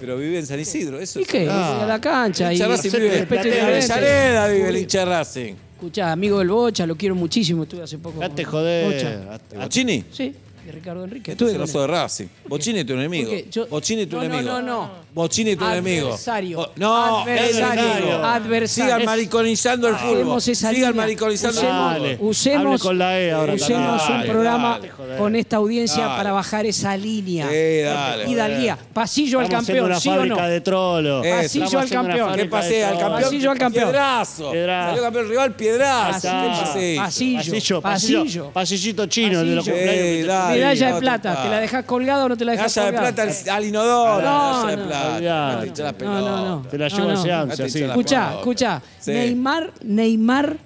Pero 0.00 0.16
vive 0.18 0.38
en 0.38 0.46
San 0.46 0.58
Isidro, 0.58 0.98
eso 1.00 1.20
¿Y 1.20 1.24
qué? 1.24 1.48
Ah. 1.48 1.84
A 1.84 1.86
la 1.86 2.00
cancha 2.00 2.48
El 2.48 2.52
y 2.52 2.56
hincha 2.56 2.68
Racing 2.68 2.90
vive 2.90 3.06
en 3.18 3.28
respeto. 3.28 3.64
Avellaneda, 3.64 4.48
vive 4.48 4.68
el 4.68 4.76
hincha 4.76 5.04
Racing. 5.04 5.54
Escuchá, 5.74 6.12
amigo 6.12 6.38
del 6.38 6.48
Bocha, 6.48 6.86
lo 6.86 6.96
quiero 6.96 7.14
muchísimo. 7.14 7.62
Estuve 7.62 7.82
hace 7.82 7.98
poco. 7.98 8.20
Date 8.20 8.44
joder. 8.44 8.92
Bocha. 8.92 9.16
Date- 9.24 9.56
¿Bocini? 9.56 10.04
Sí, 10.10 10.34
de 10.64 10.72
Ricardo 10.72 11.04
Enrique. 11.04 11.32
No 11.32 11.36
con 11.38 11.48
sos 11.66 11.74
él. 11.74 11.80
de 11.80 11.86
Racing. 11.86 12.26
Bocini 12.48 12.78
es 12.80 12.86
tu 12.86 12.92
enemigo. 12.94 13.30
Yo- 13.50 13.66
Bocini 13.68 14.02
es 14.02 14.08
tu 14.08 14.16
No, 14.16 14.22
no, 14.22 14.26
enemigo. 14.34 14.52
no, 14.52 14.62
no. 14.62 14.90
Bocini 15.14 15.50
es 15.52 15.58
tu 15.58 15.64
enemigo. 15.64 16.06
Adversario. 16.08 16.60
Oh, 16.60 16.70
No, 16.76 17.20
Adversario. 17.22 18.24
Adversario. 18.24 18.94
Sigan 18.94 19.04
mariconizando 19.04 19.88
el 19.88 19.96
fútbol. 19.96 20.40
Sigan 20.40 20.72
línea. 20.74 20.92
mariconizando 20.92 21.60
el 21.60 21.66
Usemos- 21.66 21.92
Dale. 21.92 22.16
fútbol. 22.16 22.30
Usemos, 22.30 22.82
con 22.82 22.98
la 22.98 23.20
E 23.20 23.32
ahora 23.32 23.54
usemos 23.54 23.70
también. 23.98 24.00
un 24.02 24.18
Dale, 24.20 24.30
programa 24.32 24.78
dale, 24.80 25.16
con 25.18 25.36
esta 25.36 25.56
audiencia 25.56 26.04
Dale. 26.04 26.16
para 26.16 26.32
bajar 26.32 26.66
esa 26.66 26.96
línea. 26.96 27.48
Sí, 27.48 27.80
dale. 27.82 28.30
Hidalguía. 28.30 28.78
Pasillo 28.92 29.38
al 29.38 29.44
Estamos 29.44 29.66
campeón, 29.66 29.86
una 29.86 30.00
¿sí 30.00 30.08
o 30.08 30.24
no? 30.24 30.36
de 30.48 30.60
trolo. 30.60 31.22
Pasillo 31.22 31.64
Estamos 31.66 31.74
al 31.84 31.90
campeón. 31.90 32.34
¿Qué 32.36 32.44
pasé 32.46 32.84
al 32.84 32.98
campeón? 32.98 33.22
Pasillo 33.22 33.50
al 33.50 33.58
campeón. 33.58 33.84
Piedrazo. 33.90 34.50
Salió 34.52 35.02
campeón 35.02 35.28
rival, 35.28 35.54
piedrazo. 35.54 36.28
Pasillo. 36.28 36.96
Pasillo. 37.00 37.02
Pasillo, 37.04 37.80
pasillo, 37.82 37.82
Pasillo. 37.82 38.50
pasillito 38.52 39.06
chino 39.06 39.40
de 39.44 39.54
los 39.54 39.64
cumpleaños. 39.64 40.53
Medalla 40.54 40.94
de 40.94 41.00
plata. 41.00 41.42
¿Te 41.42 41.48
la 41.48 41.60
dejás 41.60 41.84
colgada 41.84 42.24
o 42.24 42.28
no 42.28 42.36
te 42.36 42.44
la 42.44 42.52
dejás 42.52 42.76
Medalla 42.76 42.90
de 42.90 42.96
colgada? 42.96 43.14
plata 43.32 43.52
al, 43.52 43.56
al 43.56 43.64
inodoro. 43.68 44.22
No, 44.22 44.66
medalla 44.66 44.70
de 44.70 44.76
no. 44.76 44.84
plata. 44.86 45.20
La 45.20 45.92
No, 45.92 45.98
pelota. 45.98 46.20
no, 46.20 46.44
no. 46.62 46.62
Te 46.68 46.78
la 46.78 46.88
No, 46.88 46.96
llevo 46.96 47.10
ansia, 47.10 47.42
hincha 47.44 47.68
sí. 47.68 47.82
Escuchá, 47.82 48.34
escuchá. 48.34 48.82
Neymar, 49.06 49.72
Neymar 49.82 50.56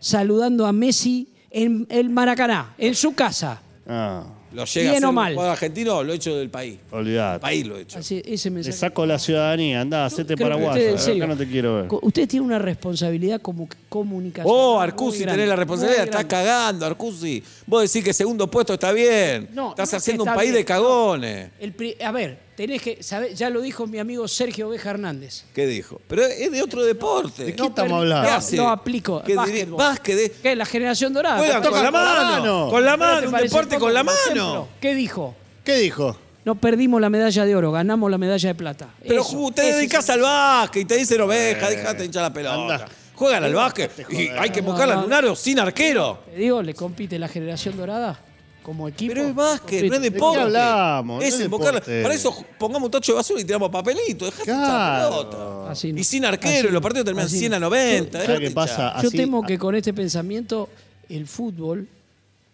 saludando 0.00 0.66
a 0.66 0.72
Messi 0.72 1.28
en 1.50 1.86
el 1.90 2.10
Maracaná, 2.10 2.74
en 2.78 2.94
su 2.94 3.14
casa. 3.14 3.60
Ah, 3.88 4.22
Lo 4.52 4.64
llega 4.64 4.92
Bien 4.92 5.04
a 5.04 5.08
o 5.10 5.12
mal. 5.12 5.32
un 5.32 5.36
jugador 5.36 5.52
argentino, 5.52 6.02
lo 6.02 6.12
he 6.12 6.16
hecho 6.16 6.34
del 6.36 6.48
país. 6.48 6.78
El 6.90 6.98
olvidate. 6.98 7.38
país 7.40 7.66
lo 7.66 7.76
he 7.76 7.82
hecho. 7.82 7.98
Así, 7.98 8.22
ese 8.24 8.48
Te 8.48 8.54
mensaje. 8.54 8.76
saco 8.76 9.04
la 9.04 9.18
ciudadanía, 9.18 9.82
andá, 9.82 10.06
hacete 10.06 10.34
Creo 10.34 10.36
que 10.36 10.42
paraguayo. 10.44 10.94
ustedes, 10.94 11.08
en 11.08 11.16
Acá 11.22 11.26
no 11.26 11.36
te 11.36 11.46
quiero 11.46 11.76
ver. 11.76 11.86
co- 11.88 12.00
Ustedes 12.02 12.28
tienen 12.28 12.46
una 12.46 12.58
responsabilidad 12.58 13.40
como 13.42 13.68
comunicación. 13.90 14.54
Oh, 14.56 14.80
Arcusi, 14.80 15.20
grande, 15.20 15.34
tenés 15.42 15.48
la 15.50 15.56
responsabilidad. 15.56 16.04
Estás 16.04 16.24
cagando, 16.24 16.86
Arcusi. 16.86 17.42
Vos 17.66 17.82
decís 17.82 18.02
que 18.04 18.12
segundo 18.14 18.50
puesto 18.50 18.72
está 18.74 18.90
bien. 18.92 19.50
No, 19.52 19.70
Estás 19.70 19.92
no 19.92 19.96
es 19.98 20.02
haciendo 20.02 20.22
un 20.22 20.28
está 20.30 20.36
país 20.36 20.50
bien, 20.50 20.60
de 20.60 20.64
cagones. 20.64 21.50
El 21.60 21.72
pri- 21.72 21.96
a 22.02 22.10
ver, 22.10 22.38
tenés 22.58 22.82
que 22.82 23.04
saber, 23.04 23.34
ya 23.34 23.50
lo 23.50 23.60
dijo 23.60 23.86
mi 23.86 24.00
amigo 24.00 24.26
Sergio 24.26 24.66
Oveja 24.68 24.90
Hernández. 24.90 25.44
¿Qué 25.54 25.64
dijo? 25.64 26.00
Pero 26.08 26.24
es 26.26 26.50
de 26.50 26.60
otro 26.60 26.84
deporte. 26.84 27.44
¿De 27.44 27.54
qué 27.54 27.62
estamos 27.64 28.00
hablando? 28.00 28.24
¿Qué 28.26 28.30
No, 28.32 28.36
hace? 28.36 28.56
no 28.56 28.68
aplico. 28.68 29.22
¿Qué 29.24 29.36
Básquetbol. 29.36 29.78
Básquet. 29.78 30.40
¿Qué? 30.42 30.56
La 30.56 30.66
generación 30.66 31.12
dorada. 31.12 31.38
Juegan 31.38 31.62
¿Te 31.62 31.68
con 31.68 31.78
toca 31.78 31.84
la 31.84 31.90
mano. 31.92 32.30
mano. 32.40 32.68
Con 32.68 32.84
la 32.84 32.96
¿No 32.96 32.96
te 32.96 33.26
mano. 33.26 33.28
Un 33.36 33.42
deporte 33.44 33.78
con 33.78 33.94
la 33.94 34.02
mano. 34.02 34.18
ejemplo? 34.24 34.68
¿Qué 34.80 34.94
dijo? 34.96 35.36
¿Qué 35.62 35.76
dijo? 35.76 36.18
No 36.44 36.56
perdimos 36.56 37.00
la 37.00 37.10
medalla 37.10 37.44
de 37.44 37.54
oro, 37.54 37.70
ganamos 37.70 38.10
la 38.10 38.18
medalla 38.18 38.48
de 38.48 38.54
plata. 38.56 38.88
Pero 39.06 39.22
Eso, 39.22 39.50
te 39.54 39.62
dedicas 39.62 40.02
es 40.04 40.10
al 40.10 40.20
básquet 40.22 40.82
y 40.82 40.84
te 40.84 40.96
dicen 40.96 41.20
oveja, 41.20 41.70
dejate 41.70 42.04
hinchar 42.06 42.22
la 42.24 42.32
pelota. 42.32 42.54
anda. 42.74 42.88
Juegan 43.14 43.44
al 43.44 43.54
básquet 43.54 43.92
y 44.10 44.28
hay 44.30 44.50
que 44.50 44.62
No, 44.62 44.70
buscar 44.72 44.88
no. 44.88 44.94
al 44.94 45.02
lunario 45.02 45.36
sin 45.36 45.60
arquero. 45.60 46.20
Te 46.32 46.40
digo, 46.40 46.60
le 46.60 46.74
compite 46.74 47.20
la 47.20 47.28
generación 47.28 47.76
dorada 47.76 48.18
como 48.62 48.86
equipo. 48.88 49.14
Pero 49.14 49.26
es 49.28 49.34
básquet, 49.34 49.88
no 49.88 49.94
es 49.96 50.02
deporte. 50.02 50.40
hablamos? 50.40 51.20
No 51.20 51.26
Es 51.26 51.34
es 51.34 51.40
invocarla. 51.40 51.80
deporte. 51.80 52.02
Para 52.02 52.14
eso 52.14 52.44
pongamos 52.58 52.86
un 52.86 52.90
tacho 52.90 53.12
de 53.12 53.16
basura 53.16 53.40
y 53.40 53.44
tiramos 53.44 53.70
papelito. 53.70 54.24
Dejate 54.26 54.44
Claro. 54.44 55.08
pelota. 55.30 55.70
Así 55.70 55.92
no. 55.92 56.00
Y 56.00 56.04
sin 56.04 56.24
arquero, 56.24 56.58
Así 56.58 56.68
y 56.68 56.70
los 56.72 56.82
partidos 56.82 57.04
terminan 57.06 57.26
así 57.26 57.38
100 57.38 57.54
a 57.54 57.58
no. 57.58 57.66
90. 57.70 58.12
¿Sabes 58.12 58.28
dejate 58.28 58.44
qué 58.48 58.50
pasa? 58.54 58.72
hinchar. 58.88 59.02
Yo 59.02 59.08
Así- 59.08 59.16
temo 59.16 59.42
que 59.42 59.58
con 59.58 59.74
este 59.74 59.92
pensamiento 59.94 60.68
el 61.08 61.26
fútbol 61.26 61.88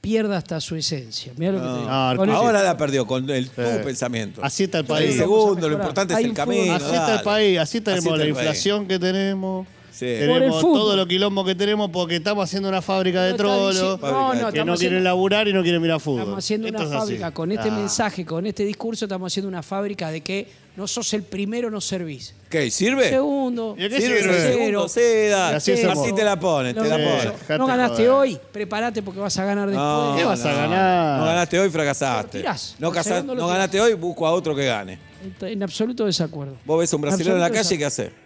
pierda 0.01 0.37
hasta 0.37 0.61
su 0.61 0.77
esencia. 0.77 1.33
Mirá 1.37 1.53
lo 1.53 1.59
que 1.61 1.65
te 1.65 1.71
digo. 1.73 1.81
No, 1.81 1.87
Con 1.87 2.29
Arcuri- 2.29 2.33
ese- 2.33 2.37
Ahora 2.37 2.63
la 2.63 2.77
perdió 2.77 3.07
con 3.07 3.31
el, 3.31 3.49
tu 3.49 3.63
Sí. 3.63 3.69
pensamiento. 3.83 4.45
Así 4.45 4.65
está 4.65 4.79
el 4.81 4.85
país. 4.85 5.17
Segundo, 5.17 5.67
lo 5.69 5.75
importante 5.77 6.15
Hay 6.15 6.25
es 6.25 6.25
el 6.27 6.31
un 6.31 6.37
fútbol- 6.37 6.45
camino. 6.57 6.75
Así 6.75 6.85
está 6.85 7.01
el 7.01 7.11
dale. 7.13 7.23
país, 7.25 7.59
así 7.59 7.81
tenemos 7.81 8.05
está 8.05 8.17
la 8.19 8.25
el 8.25 8.35
país. 8.35 8.47
inflación 8.47 8.87
que 8.87 8.99
tenemos. 8.99 9.67
Sí. 9.95 10.07
Por 10.07 10.13
el 10.13 10.29
Tenemos 10.41 10.61
fútbol. 10.61 10.79
todo 10.81 10.97
lo 10.97 11.07
quilombo 11.07 11.45
que 11.45 11.55
tenemos 11.55 11.89
porque 11.91 12.17
estamos 12.17 12.43
haciendo 12.43 12.69
una 12.69 12.83
fábrica 12.83 13.23
de 13.23 13.35
trolos 13.35 14.01
No, 14.01 14.35
no, 14.35 14.35
que 14.35 14.43
no 14.43 14.51
quieren 14.51 14.71
haciendo- 14.75 15.01
laburar 15.01 15.47
y 15.47 15.53
no 15.53 15.63
quieren 15.63 15.81
mirar 15.81 16.01
fútbol. 16.01 16.21
Estamos 16.23 16.45
haciendo 16.45 16.67
Esto 16.67 16.79
una 16.81 16.89
así. 16.89 16.97
fábrica 16.99 17.31
con 17.31 17.53
este 17.53 17.69
Ah. 17.69 17.73
mensaje, 17.77 18.25
con 18.27 18.45
este 18.45 18.65
discurso, 18.65 19.05
estamos 19.05 19.33
haciendo 19.33 19.49
una 19.49 19.63
fábrica 19.63 20.11
de 20.11 20.21
que 20.23 20.49
no 20.77 20.89
sos 20.89 21.15
el 21.15 21.23
primero, 21.23 21.71
no 21.71 21.81
servís. 21.81 22.35
¿Qué? 22.51 22.69
¿Sirve? 22.73 23.09
Segundo, 23.09 23.77
¿Y 23.79 23.89
qué 23.89 24.01
¿Sirve 24.01 24.23
segundo? 24.23 24.85
Así 24.85 26.13
te 26.13 26.25
la 26.25 26.41
ponen, 26.41 26.75
te 26.75 26.89
la 26.89 26.99
No, 26.99 27.05
ponen. 27.05 27.67
Ganaste 27.69 27.97
joder. 27.99 28.11
hoy, 28.11 28.39
prepárate 28.53 29.01
porque 29.01 29.21
vas 29.21 29.39
a 29.39 29.45
ganar 29.45 29.69
después. 29.69 29.87
No, 29.87 30.15
¿Qué 30.17 30.25
vas 30.25 30.45
a 30.45 30.53
ganar? 30.55 31.21
No 31.21 31.27
ganaste 31.27 31.61
hoy, 31.61 31.71
fracasaste. 31.71 32.39
Tirás. 32.39 32.75
No, 32.81 32.91
casa- 32.91 33.23
ganaste 33.23 33.81
hoy, 33.81 33.95
busco 33.95 34.27
a 34.27 34.33
otro 34.33 34.57
que 34.57 34.67
gane. 34.67 34.99
En 35.41 35.63
absoluto 35.63 36.05
desacuerdo. 36.05 36.57
Vos 36.65 36.81
ves 36.81 36.93
a 36.93 36.97
un 36.97 37.03
brasileño 37.03 37.35
en 37.37 37.41
la 37.41 37.47
Absoluto 37.47 37.69
calle, 37.69 37.79
¿qué 37.79 37.85
hace? 37.85 38.25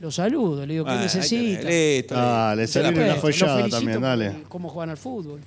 Lo 0.00 0.10
saludo, 0.12 0.64
le 0.64 0.74
digo, 0.74 0.84
¿qué 0.84 0.92
Ah, 0.92 1.00
necesita? 1.00 1.60
tenés, 1.62 1.96
listo, 1.98 2.14
Dale, 2.14 2.62
listo. 2.62 2.72
Se 2.78 2.82
la 2.82 2.88
una. 2.90 3.14
Lo 3.16 3.20
follada 3.20 3.56
felicito 3.56 3.76
también, 3.76 3.98
por 3.98 4.08
dale. 4.08 4.32
¿Cómo 4.48 4.68
juegan 4.68 4.90
al 4.90 4.96
fútbol? 4.96 5.40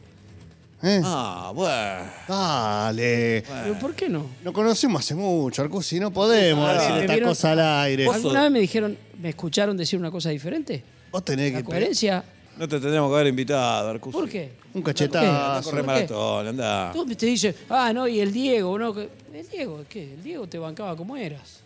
¿Eh? 0.83 1.01
Ah, 1.05 1.51
bueno. 1.55 2.11
Dale. 2.27 3.43
Pero 3.63 3.79
¿por 3.79 3.93
qué 3.95 4.09
no? 4.09 4.25
Nos 4.43 4.53
conocemos 4.53 4.99
hace 5.01 5.15
mucho, 5.15 5.61
Arcusi, 5.61 5.99
no 5.99 6.11
podemos 6.11 6.67
Ah, 6.69 6.73
decir 6.73 6.91
¿me 6.93 6.99
esta 7.01 7.13
vieron? 7.13 7.29
cosa 7.29 7.51
al 7.51 7.59
aire. 7.59 8.05
Vos 8.05 8.15
¿Alguna 8.15 8.41
vez 8.43 8.51
me 8.51 8.59
dijeron, 8.59 8.97
me 9.21 9.29
escucharon 9.29 9.77
decir 9.77 9.97
una 9.99 10.11
cosa 10.11 10.29
diferente? 10.31 10.83
Vos 11.11 11.23
tenés 11.23 11.53
La 11.53 11.59
que 11.59 11.63
coherencia. 11.63 12.23
No 12.57 12.67
te 12.67 12.79
tendríamos 12.79 13.09
que 13.09 13.15
haber 13.15 13.27
invitado, 13.27 13.89
Arcus. 13.89 14.11
¿Por 14.13 14.27
qué? 14.27 14.51
un 14.73 14.81
a 14.81 14.85
cachetazo. 14.85 15.69
correr 15.69 15.85
¿Por 15.85 15.93
qué? 15.93 15.99
maratón, 15.99 16.47
anda. 16.47 16.91
Tú 16.93 17.05
te 17.05 17.25
dices, 17.25 17.55
ah, 17.69 17.91
no, 17.93 18.07
y 18.07 18.19
el 18.19 18.31
Diego, 18.33 18.77
¿no? 18.77 18.93
que- 18.93 19.09
¿El 19.33 19.47
Diego 19.49 19.83
qué? 19.87 20.13
El 20.15 20.23
Diego 20.23 20.47
te 20.47 20.57
bancaba 20.57 20.95
como 20.97 21.15
eras. 21.15 21.61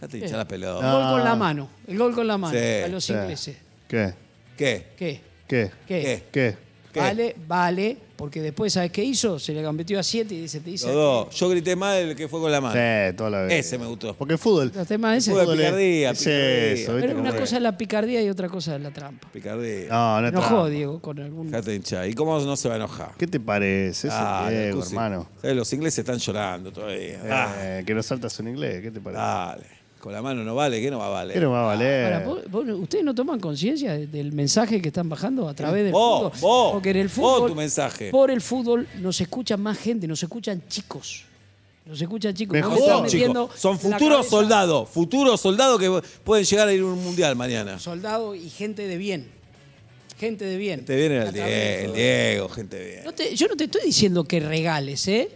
Dejate 0.00 0.18
hinchar 0.18 0.32
la 0.36 0.40
El 0.42 0.46
pelota. 0.46 0.92
gol 0.92 1.10
con 1.12 1.24
la 1.24 1.34
mano, 1.36 1.68
el 1.86 1.98
gol 1.98 2.14
con 2.14 2.26
la 2.26 2.36
mano, 2.38 2.58
Sí, 2.58 2.82
a 2.84 2.88
los 2.88 3.04
sí. 3.04 3.12
ingleses. 3.12 3.56
¿Qué? 3.88 4.14
¿Qué? 4.56 4.86
¿Qué? 4.96 5.20
¿Qué? 5.46 5.70
¿Qué? 5.86 6.24
¿Qué? 6.32 6.56
Vale, 7.00 7.36
vale, 7.46 7.96
porque 8.16 8.40
después, 8.40 8.72
¿sabes 8.72 8.90
qué 8.90 9.04
hizo? 9.04 9.38
Se 9.38 9.52
le 9.52 9.62
convirtió 9.62 9.98
a 9.98 10.02
siete 10.02 10.34
y 10.34 10.42
dice, 10.42 10.60
te 10.60 10.70
dice. 10.70 10.86
Los 10.86 10.94
dos. 10.94 11.34
Yo 11.34 11.48
grité 11.50 11.76
más 11.76 11.96
el 11.98 12.16
que 12.16 12.28
fue 12.28 12.40
con 12.40 12.50
la 12.50 12.60
mano. 12.60 12.74
Sí, 12.74 13.16
toda 13.16 13.30
la 13.30 13.42
vez. 13.42 13.52
Ese 13.66 13.78
me 13.78 13.86
gustó. 13.86 14.14
Porque 14.14 14.34
el 14.34 14.38
fútbol. 14.38 14.72
Los 14.74 14.86
temas 14.88 15.18
ese. 15.18 15.30
Fútbol 15.32 15.56
picardía, 15.56 16.10
es 16.10 16.18
picardía. 16.18 16.72
eso, 16.72 16.94
¿viste 16.94 17.00
Pero 17.00 17.08
cómo 17.14 17.20
una 17.20 17.30
es? 17.34 17.40
cosa 17.40 17.56
es 17.56 17.62
la 17.62 17.76
picardía 17.76 18.22
y 18.22 18.28
otra 18.30 18.48
cosa 18.48 18.76
es 18.76 18.82
la 18.82 18.90
trampa. 18.90 19.28
Picardía. 19.32 19.88
No, 19.88 20.20
no 20.20 20.26
es 20.26 20.32
Enojó 20.32 20.48
trampa. 20.48 20.68
Diego 20.70 21.00
con 21.02 21.18
algún. 21.20 21.50
Dejate 21.50 21.74
hinchar. 21.74 22.08
¿Y 22.08 22.14
cómo 22.14 22.38
no 22.40 22.56
se 22.56 22.68
va 22.68 22.74
a 22.74 22.78
enojar? 22.78 23.10
¿Qué 23.18 23.26
te 23.26 23.38
parece? 23.40 24.08
Ese 24.08 24.16
Ah, 24.18 24.48
Diego, 24.50 24.82
hermano. 24.82 25.28
¿Sabes? 25.40 25.56
Los 25.56 25.72
ingleses 25.72 25.98
están 26.00 26.18
llorando 26.18 26.72
todavía. 26.72 27.20
Ah, 27.30 27.54
Eh, 27.58 27.84
que 27.86 27.94
no 27.94 28.02
saltas 28.02 28.38
en 28.40 28.48
inglés, 28.48 28.80
¿qué 28.82 28.90
te 28.90 29.00
parece? 29.00 29.20
dale. 29.22 29.76
Con 30.00 30.12
la 30.12 30.22
mano 30.22 30.44
no 30.44 30.54
vale, 30.54 30.80
¿qué 30.80 30.90
no 30.90 30.98
va 30.98 31.06
a 31.06 31.10
valer? 31.10 31.34
¿Qué 31.34 31.40
no 31.40 31.50
va 31.50 31.62
a 31.64 31.66
valer? 31.66 32.12
Ahora, 32.12 32.26
¿vos- 32.26 32.50
vos- 32.50 32.68
¿Ustedes 32.80 33.04
no 33.04 33.14
toman 33.14 33.40
conciencia 33.40 33.94
de- 33.94 34.06
del 34.06 34.30
mensaje 34.32 34.80
que 34.80 34.88
están 34.88 35.08
bajando 35.08 35.48
a 35.48 35.54
través 35.54 35.82
del 35.84 35.92
Vos, 35.92 36.32
fútbol? 36.34 36.40
vos, 36.40 36.72
Porque 36.74 36.90
en 36.90 36.96
el 36.98 37.06
vos 37.08 37.12
fútbol, 37.14 37.50
tu 37.50 37.54
mensaje. 37.56 38.10
Por 38.10 38.30
el 38.30 38.40
fútbol 38.40 38.86
nos 39.00 39.20
escuchan 39.20 39.60
más 39.60 39.78
gente, 39.78 40.06
nos 40.06 40.22
escuchan 40.22 40.62
chicos. 40.68 41.24
Nos 41.86 42.00
escuchan 42.00 42.34
chicos. 42.34 42.52
Mejor, 42.54 42.70
Vos 42.72 42.78
me 42.80 42.84
estás 42.84 42.96
Son, 42.96 43.02
metiendo 43.04 43.44
chicos, 43.46 43.60
son 43.60 43.72
la 43.74 43.78
futuros 43.78 44.16
cabeza 44.18 44.30
soldados, 44.30 44.88
futuros 44.90 45.40
soldados 45.40 45.80
que 45.80 46.02
pueden 46.22 46.44
llegar 46.44 46.68
a 46.68 46.72
ir 46.72 46.80
a 46.80 46.84
un 46.84 47.02
mundial 47.02 47.34
mañana. 47.36 47.78
Soldado 47.78 48.34
y 48.34 48.48
gente 48.50 48.86
de 48.86 48.96
bien. 48.98 49.28
Gente 50.18 50.44
de 50.44 50.56
bien. 50.56 50.84
Te 50.84 50.96
viene 50.96 51.18
el, 51.18 51.32
Die- 51.32 51.84
el. 51.84 51.92
Diego, 51.94 52.48
gente 52.48 52.84
bien. 52.84 53.04
No 53.04 53.12
te- 53.12 53.34
yo 53.34 53.48
no 53.48 53.56
te 53.56 53.64
estoy 53.64 53.82
diciendo 53.84 54.24
que 54.24 54.40
regales, 54.40 55.06
¿eh? 55.08 55.28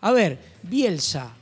A 0.00 0.12
ver, 0.12 0.38
Bielsa 0.62 1.34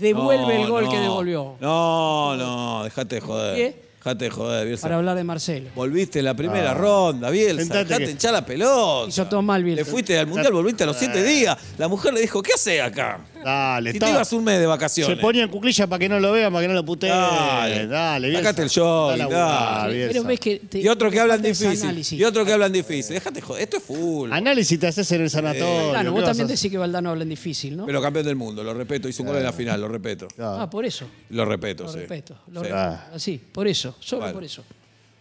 devuelve 0.00 0.54
No, 0.58 0.64
el 0.64 0.70
gol 0.70 0.84
no. 0.84 0.90
que 0.90 0.98
devolvió. 0.98 1.54
No, 1.60 2.36
no, 2.36 2.84
dejate 2.84 3.16
de 3.16 3.20
joder. 3.20 3.56
¿Qué? 3.56 3.89
Dejate 4.02 4.24
de 4.24 4.30
joder, 4.30 4.66
Bielsa. 4.66 4.82
para 4.82 4.96
hablar 4.96 5.14
de 5.14 5.24
Marcelo. 5.24 5.68
Volviste 5.74 6.20
en 6.20 6.24
la 6.24 6.32
primera 6.34 6.72
ronda, 6.72 7.28
Bielsa. 7.28 7.60
Sentate 7.60 7.84
Dejate 7.84 8.04
que- 8.06 8.10
hinchar 8.12 8.32
la 8.32 8.46
pelota. 8.46 9.08
Hizo 9.10 9.26
todo 9.26 9.42
mal, 9.42 9.62
Bielsa. 9.62 9.84
Le 9.84 9.90
fuiste 9.90 10.18
al 10.18 10.26
mundial, 10.26 10.52
volviste 10.54 10.84
a 10.84 10.86
los 10.86 10.96
siete 10.96 11.22
días. 11.22 11.54
La 11.76 11.86
mujer 11.86 12.14
le 12.14 12.20
dijo, 12.22 12.42
¿qué 12.42 12.52
hace 12.54 12.80
acá? 12.80 13.20
Dale, 13.44 13.92
Si 13.92 13.98
te 13.98 14.04
está- 14.06 14.14
ibas 14.16 14.32
un 14.32 14.44
mes 14.44 14.56
de 14.56 14.62
Se 14.62 14.66
vacaciones. 14.66 15.18
ponía 15.18 15.42
en 15.42 15.50
cuclillas 15.50 15.86
para 15.86 15.98
que 15.98 16.08
no 16.08 16.18
lo 16.18 16.32
vean, 16.32 16.50
para 16.50 16.62
que 16.62 16.68
no 16.68 16.74
lo 16.74 16.84
puteen. 16.84 17.12
Dale. 17.12 17.86
Dale, 17.86 18.28
Bielsa. 18.28 18.42
Sacate 18.48 18.62
el 18.62 18.68
jogging, 18.70 19.18
Dale, 19.28 19.34
dale. 19.34 19.94
Bielsa. 19.94 20.12
Pero 20.14 20.24
ves 20.24 20.40
que 20.40 20.58
te- 20.60 20.78
Y 20.80 20.88
otro 20.88 21.10
que 21.10 21.20
hablan 21.20 21.36
falta 21.38 21.48
ese 21.50 21.64
difícil. 21.66 21.84
análisis. 21.86 22.18
Y 22.20 22.24
otro 22.24 22.44
que 22.46 22.52
hablan 22.54 22.72
difícil. 22.72 23.14
Déjate 23.14 23.40
joder. 23.42 23.62
Esto 23.64 23.76
es 23.76 23.82
full. 23.82 24.32
Análisis 24.32 24.80
te 24.80 24.86
haces 24.86 25.12
en 25.12 25.20
el 25.22 25.28
sanatorio. 25.30 25.66
Valdano, 25.92 26.02
¿qué 26.04 26.08
vos 26.10 26.14
vas 26.20 26.22
a 26.22 26.26
también 26.30 26.44
hacer? 26.46 26.56
decís 26.56 26.70
que 26.70 26.78
Valdano 26.78 27.10
habla 27.10 27.22
en 27.24 27.28
difícil, 27.28 27.76
¿no? 27.76 27.84
Pero 27.86 28.00
campeón 28.00 28.24
del 28.24 28.36
mundo, 28.36 28.64
lo 28.64 28.72
respeto. 28.72 29.08
Hizo 29.08 29.22
un 29.22 29.28
gol 29.28 29.36
en 29.38 29.44
la 29.44 29.52
final, 29.52 29.78
lo 29.78 29.88
respeto. 29.88 30.26
Claro. 30.34 30.60
ah, 30.62 30.70
por 30.70 30.86
eso. 30.86 31.06
Lo 31.30 31.44
respeto, 31.44 31.84
Lo 31.84 31.92
sí. 31.92 31.98
respeto. 31.98 32.36
Lo 32.50 32.60
Sí. 32.62 32.68
respeto. 32.70 32.98
Así, 33.14 33.40
por 33.52 33.66
eso. 33.68 33.89
Solo 34.00 34.22
Bueno. 34.22 34.34
por 34.34 34.44
eso. 34.44 34.62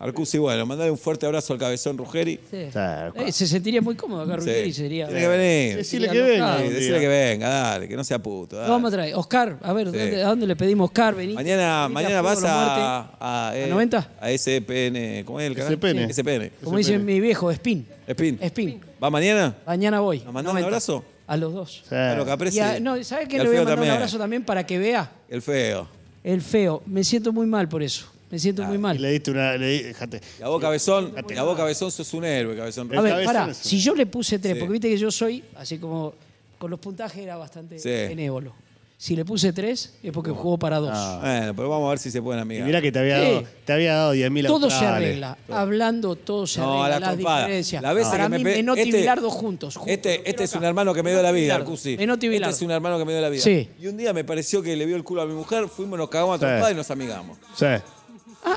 Arcusi, 0.02 0.38
bueno, 0.38 0.66
mandale 0.66 0.90
un 0.92 0.98
fuerte 0.98 1.26
abrazo 1.26 1.52
al 1.52 1.60
cabezón 1.60 1.98
Ruggeri. 1.98 2.40
Sí. 2.50 2.68
Claro. 2.72 3.14
Eh, 3.18 3.34
se 3.34 3.46
sentiría 3.46 3.82
muy 3.82 3.96
cómodo 3.96 4.22
acá, 4.22 4.36
Sí. 4.36 4.48
Ruggeri, 4.48 4.72
sería. 4.74 5.06
Tiene 5.08 5.20
que 5.22 5.28
venir. 5.28 5.76
Decile 5.76 6.08
sería 6.08 6.24
que 6.24 6.30
venga. 6.32 6.58
Sí, 6.58 6.64
un 6.68 6.74
decirle 6.74 7.00
que 7.02 7.08
venga, 7.10 7.50
dale, 7.50 7.88
que 7.90 7.96
no 7.98 8.04
sea 8.06 8.18
puto. 8.20 8.56
dale. 8.56 8.68
Lo 8.70 8.74
vamos 8.76 8.94
a 8.94 8.96
traer. 8.96 9.16
Oscar, 9.16 9.58
a 9.62 9.74
ver, 9.74 9.92
Sí. 9.92 9.98
¿dónde- 9.98 10.24
¿a 10.24 10.28
dónde 10.30 10.48
le 10.48 10.56
pedimos 10.56 10.86
Oscar? 10.86 11.16
Vení. 11.16 11.34
Mañana, 11.34 11.90
mañana 11.90 12.22
vas 12.22 12.40
Muerte. 12.40 12.48
a, 12.50 13.10
a, 13.50 13.58
eh, 13.58 13.66
¿A 13.66 13.68
90? 13.68 14.10
a 14.22 14.32
SPN, 14.32 15.24
¿cómo 15.26 15.42
es 15.42 15.48
el 15.48 15.56
canal? 15.56 15.74
SPN. 15.74 16.08
Sí, 16.08 16.14
SPN. 16.14 16.52
Como 16.64 16.78
dice 16.78 16.98
mi 16.98 17.20
viejo, 17.20 17.52
Spin. 17.52 17.86
Spin. 18.08 18.40
Spin. 18.42 18.82
¿Va 19.04 19.10
mañana? 19.10 19.54
Mañana 19.68 20.00
voy. 20.00 20.20
¿Nos 20.20 20.34
mandás 20.34 20.52
un 20.54 20.60
90. 20.62 20.68
abrazo? 20.68 21.04
A 21.28 21.36
los 21.36 21.54
dos. 21.54 21.82
Sí. 21.84 21.90
Bueno, 21.90 22.24
que 22.24 22.30
Y 22.30 22.34
aprecie. 22.34 22.62
a- 22.64 22.80
no, 22.80 23.04
¿Sabes 23.04 23.26
Y 23.26 23.28
qué? 23.28 23.36
al 23.36 23.44
Le 23.44 23.50
voy 23.50 23.58
a 23.58 23.60
feo 23.60 23.66
mandar 23.66 23.76
también. 23.76 23.92
un 23.92 23.98
abrazo 23.98 24.18
también 24.18 24.44
para 24.46 24.66
que 24.66 24.80
vea. 24.80 25.12
El 25.28 25.42
feo. 25.42 25.88
El 26.24 26.42
feo. 26.42 26.82
Me 26.86 27.04
siento 27.04 27.34
muy 27.34 27.46
mal 27.48 27.68
por 27.68 27.84
eso. 27.84 28.06
Me 28.32 28.38
siento 28.40 28.64
muy 28.64 28.76
Y 28.76 28.80
mal. 28.80 29.02
le 29.02 29.12
diste 29.12 29.32
una. 29.32 29.58
Le 29.58 29.68
di- 29.68 29.84
dejate. 29.84 30.22
Y 30.40 30.44
a 30.44 30.48
vos, 30.50 30.62
cabezón, 30.62 31.14
y 31.30 31.36
a 31.38 31.44
vos, 31.44 31.58
cabezón, 31.58 31.92
sos 31.92 32.14
un 32.14 32.26
héroe, 32.26 32.56
cabezón. 32.56 32.88
A 32.96 33.02
ver, 33.02 33.12
cabezón 33.14 33.34
pará. 33.34 33.52
es 33.52 33.58
Si 33.58 33.80
yo 33.80 33.96
le 33.96 34.06
puse 34.06 34.38
tres, 34.40 34.54
Sí. 34.54 34.60
porque 34.60 34.72
viste 34.74 34.90
que 34.90 34.98
yo 34.98 35.10
soy, 35.12 35.44
así 35.56 35.78
como 35.80 36.14
con 36.58 36.70
los 36.70 36.80
puntajes 36.80 37.24
era 37.24 37.38
bastante 37.38 37.80
Sí. 37.80 37.90
benévolo. 37.90 38.54
Si 39.02 39.16
le 39.16 39.24
puse 39.24 39.54
tres, 39.54 39.94
es 40.04 40.12
porque 40.12 40.30
jugó 40.32 40.58
para 40.60 40.78
dos. 40.78 40.92
Bueno, 41.22 41.56
pero 41.56 41.70
vamos 41.70 41.88
a 41.88 41.90
ver 41.92 42.00
si 42.00 42.12
se 42.12 42.22
pueden 42.22 42.40
Y 42.40 42.42
amigar. 42.42 42.68
mirá 42.68 42.82
que 42.82 42.92
te 42.92 43.00
había 43.00 43.16
Sí. 43.18 43.32
dado, 43.32 43.44
te 43.64 43.72
había 43.74 43.94
dado 43.96 44.12
10.000 44.12 44.46
Todo 44.46 44.68
se 44.70 44.76
australes. 44.76 45.08
arregla. 45.08 45.38
Hablando, 45.50 46.16
todo 46.18 46.46
se 46.46 46.60
No, 46.60 46.84
a 46.84 46.88
arregla. 46.88 47.00
la 47.00 47.06
las 47.06 47.16
trompada. 47.16 47.40
diferencias. 47.46 47.82
La 47.82 47.94
vez 47.94 48.08
Para 48.10 48.24
que 48.26 48.30
me 48.30 48.38
mí, 48.40 48.44
pe- 48.44 48.56
Menotti 48.58 48.82
este- 48.82 48.98
y 48.98 49.00
Bilardo 49.00 49.30
juntos. 49.30 49.78
juntos. 49.78 49.94
Este, 49.94 50.30
este 50.30 50.44
es 50.44 50.54
un 50.54 50.66
hermano 50.66 50.94
que 50.94 51.02
me 51.02 51.12
dio 51.12 51.22
la 51.24 51.32
vida, 51.32 51.44
Bilardo. 51.44 51.64
Arcusi. 51.64 51.96
Menotti 51.96 52.26
y 52.26 52.28
Este 52.28 52.36
Bilardo. 52.40 52.56
es 52.58 52.62
un 52.62 52.72
hermano 52.72 53.00
que 53.00 53.06
me 53.06 53.14
dio 53.14 53.22
la 53.22 53.30
vida. 53.30 53.42
Sí. 53.42 53.70
Y 53.80 53.88
un 53.88 53.96
día 53.96 54.12
me 54.12 54.26
pareció 54.26 54.62
que 54.62 54.76
le 54.76 54.86
vio 54.86 54.98
el 54.98 55.04
culo 55.06 55.22
a 55.22 55.26
mi 55.26 55.34
mujer, 55.34 55.70
fuimos, 55.70 55.98
nos 55.98 56.10
cagamos 56.10 56.36
a 56.36 56.38
Sí. 56.40 56.46
trompada 56.46 56.72
y 56.74 56.76
nos 56.76 56.92
amigamos. 56.92 57.38
Sí. 57.56 57.66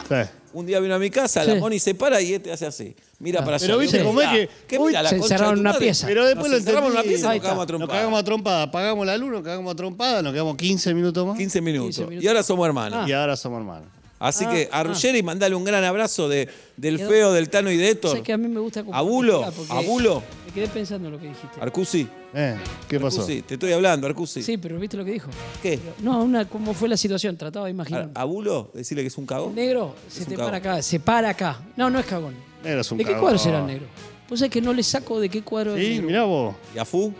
Sí. 0.08 0.14
Un 0.54 0.66
día 0.66 0.80
vino 0.80 0.94
a 0.94 0.98
mi 0.98 1.08
casa, 1.10 1.40
Ah. 1.40 1.44
Sí. 1.44 1.50
la 1.52 1.56
Moni 1.56 1.78
se 1.78 1.94
para 1.94 2.20
y 2.20 2.34
este 2.34 2.52
hace 2.52 2.66
así. 2.66 2.94
Mira 3.18 3.42
para 3.42 3.56
allá. 3.56 3.66
Pero 3.66 3.78
viste 3.78 3.98
Digo, 3.98 4.10
cómo 4.10 4.20
es 4.20 4.28
que- 4.28 4.48
¿qué 4.68 4.78
uy, 4.78 4.88
mira 4.88 5.02
la 5.02 5.08
se 5.08 5.16
concha 5.16 5.28
de 5.28 5.34
encerraron 5.34 5.54
tu 5.54 5.58
en 5.58 5.60
una 5.60 5.70
madre? 5.72 5.84
pieza. 5.86 6.06
Pero 6.06 6.26
después 6.26 6.42
nos 6.44 6.50
lo 6.52 6.56
encerramos 6.58 6.86
en 6.86 6.92
una 6.92 7.00
entendí. 7.00 7.14
pieza 7.16 7.26
y 7.26 7.30
Ahí 7.30 7.38
nos 7.38 7.42
cagamos 7.44 7.62
a 7.62 7.64
está. 7.64 7.78
Nos 7.78 7.88
cagamos 7.88 8.20
a 8.20 8.24
trompada, 8.24 8.62
apagamos 8.64 9.06
la 9.06 9.16
luz, 9.16 9.30
nos 9.32 9.42
cagamos 9.42 9.72
a 9.72 9.76
trompada, 9.76 10.22
nos 10.22 10.32
quedamos 10.32 10.56
15 10.56 10.92
minutos 10.94 11.26
más. 11.26 11.38
15 11.38 11.60
minutos. 11.62 11.86
15 11.96 12.02
minutos. 12.06 12.24
Y 12.24 12.28
ahora 12.28 12.42
somos 12.42 12.66
hermanos. 12.66 12.98
Ah. 13.02 13.08
Y 13.08 13.12
ahora 13.12 13.36
somos 13.36 13.58
hermanos. 13.60 13.88
Así 14.22 14.44
Ah, 14.46 14.50
que 14.52 14.68
a 14.70 14.80
ah. 14.80 14.82
Ruggeri 14.84 15.22
mandale 15.22 15.54
un 15.54 15.64
gran 15.64 15.82
abrazo 15.82 16.28
de, 16.28 16.48
del 16.76 16.96
Quedó- 16.98 17.08
feo, 17.08 17.32
del 17.32 17.48
Tano 17.50 17.70
y 17.72 17.76
de 17.76 17.88
Héctor. 17.90 18.16
Sé 18.16 18.22
que 18.22 18.32
a 18.32 18.38
mí 18.38 18.46
me 18.48 18.60
gusta 18.60 18.84
como 18.84 18.96
¿A 18.96 19.00
Bulo? 19.02 19.44
¿A 19.68 19.80
Bulo? 19.80 20.22
Me 20.46 20.52
quedé 20.52 20.68
pensando 20.68 21.08
en 21.08 21.14
lo 21.14 21.18
que 21.20 21.26
dijiste. 21.28 21.60
Arcusi. 21.60 22.06
Eh, 22.34 22.56
¿Qué 22.88 23.00
pasó? 23.00 23.20
Arcusi, 23.22 23.42
te 23.42 23.54
estoy 23.54 23.72
hablando, 23.72 24.06
Arcusi. 24.06 24.42
Sí, 24.42 24.58
pero 24.58 24.78
¿viste 24.78 24.96
lo 24.96 25.04
que 25.04 25.10
dijo? 25.12 25.28
¿Qué? 25.62 25.78
No, 26.00 26.22
una, 26.22 26.48
¿cómo 26.48 26.72
fue 26.72 26.88
la 26.88 26.96
situación? 26.96 27.36
Trataba 27.36 27.66
de 27.66 27.72
imaginar. 27.72 28.10
¿A, 28.14 28.24
Bulo? 28.24 28.70
Decirle 28.74 29.02
que 29.02 29.08
es 29.08 29.18
un 29.18 29.24
El 29.24 29.28
cagón. 29.28 29.54
negro 29.54 29.94
se 30.08 30.24
te 30.24 30.36
cagón. 30.36 30.44
para 30.46 30.56
acá, 30.58 30.82
se 30.82 31.00
para 31.00 31.28
acá. 31.30 31.60
No, 31.76 31.90
no 31.90 31.98
es 31.98 32.06
cagón. 32.06 32.34
Negro 32.62 32.80
es 32.80 32.92
un 32.92 32.98
¿De 32.98 33.04
qué 33.04 33.10
cagón. 33.10 33.22
cuadro 33.22 33.38
será 33.38 33.58
el 33.60 33.66
negro? 33.66 33.86
Pues 34.28 34.40
es 34.40 34.48
que 34.50 34.60
no 34.62 34.72
le 34.72 34.82
saco 34.84 35.18
de 35.20 35.28
qué 35.28 35.42
cuadro 35.42 35.74
es 35.76 35.84
Sí, 35.84 35.90
negro. 35.94 36.06
mirá 36.06 36.24
vos. 36.24 36.54
¿Y 36.74 36.78
a 36.78 36.84
Fu? 36.84 37.12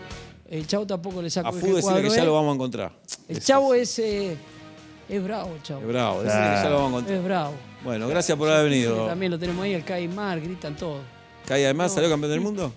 El 0.49 0.67
chavo 0.67 0.87
tampoco 0.87 1.21
le 1.21 1.31
saco 1.31 1.49
A 1.49 1.53
de 1.53 1.61
Fu 1.61 1.67
qué 1.67 1.73
decirle 1.73 1.83
cuadro 1.95 2.03
que 2.11 2.15
ya 2.15 2.21
es. 2.23 2.27
lo 2.27 2.35
vamos 2.35 2.53
a 2.53 2.55
encontrar. 2.55 2.93
El 3.29 3.41
chavo 3.41 3.75
es, 3.75 3.99
eh, 3.99 4.37
es 5.09 5.23
bravo, 5.23 5.51
chavo. 5.63 5.81
Es 5.81 5.87
bravo, 5.89 6.23
decirle 6.23 6.47
que 6.49 6.63
ya 6.63 6.69
lo 6.71 6.77
vamos 6.77 6.87
a 6.87 6.89
encontrar. 6.97 7.19
Es 7.19 7.25
bravo. 7.25 7.53
Bueno, 7.85 8.09
gracias 8.09 8.39
por 8.39 8.49
haber 8.49 8.71
venido. 8.71 9.07
También 9.07 9.33
lo 9.33 9.39
tenemos 9.39 9.65
ahí, 9.65 9.75
el 9.75 9.85
Caimar, 9.85 10.41
gritan 10.41 10.77
todo. 10.77 10.99
Cay 11.47 11.65
además 11.65 11.93
salió 11.93 12.09
campeón 12.09 12.31
del 12.31 12.41
mundo. 12.41 12.73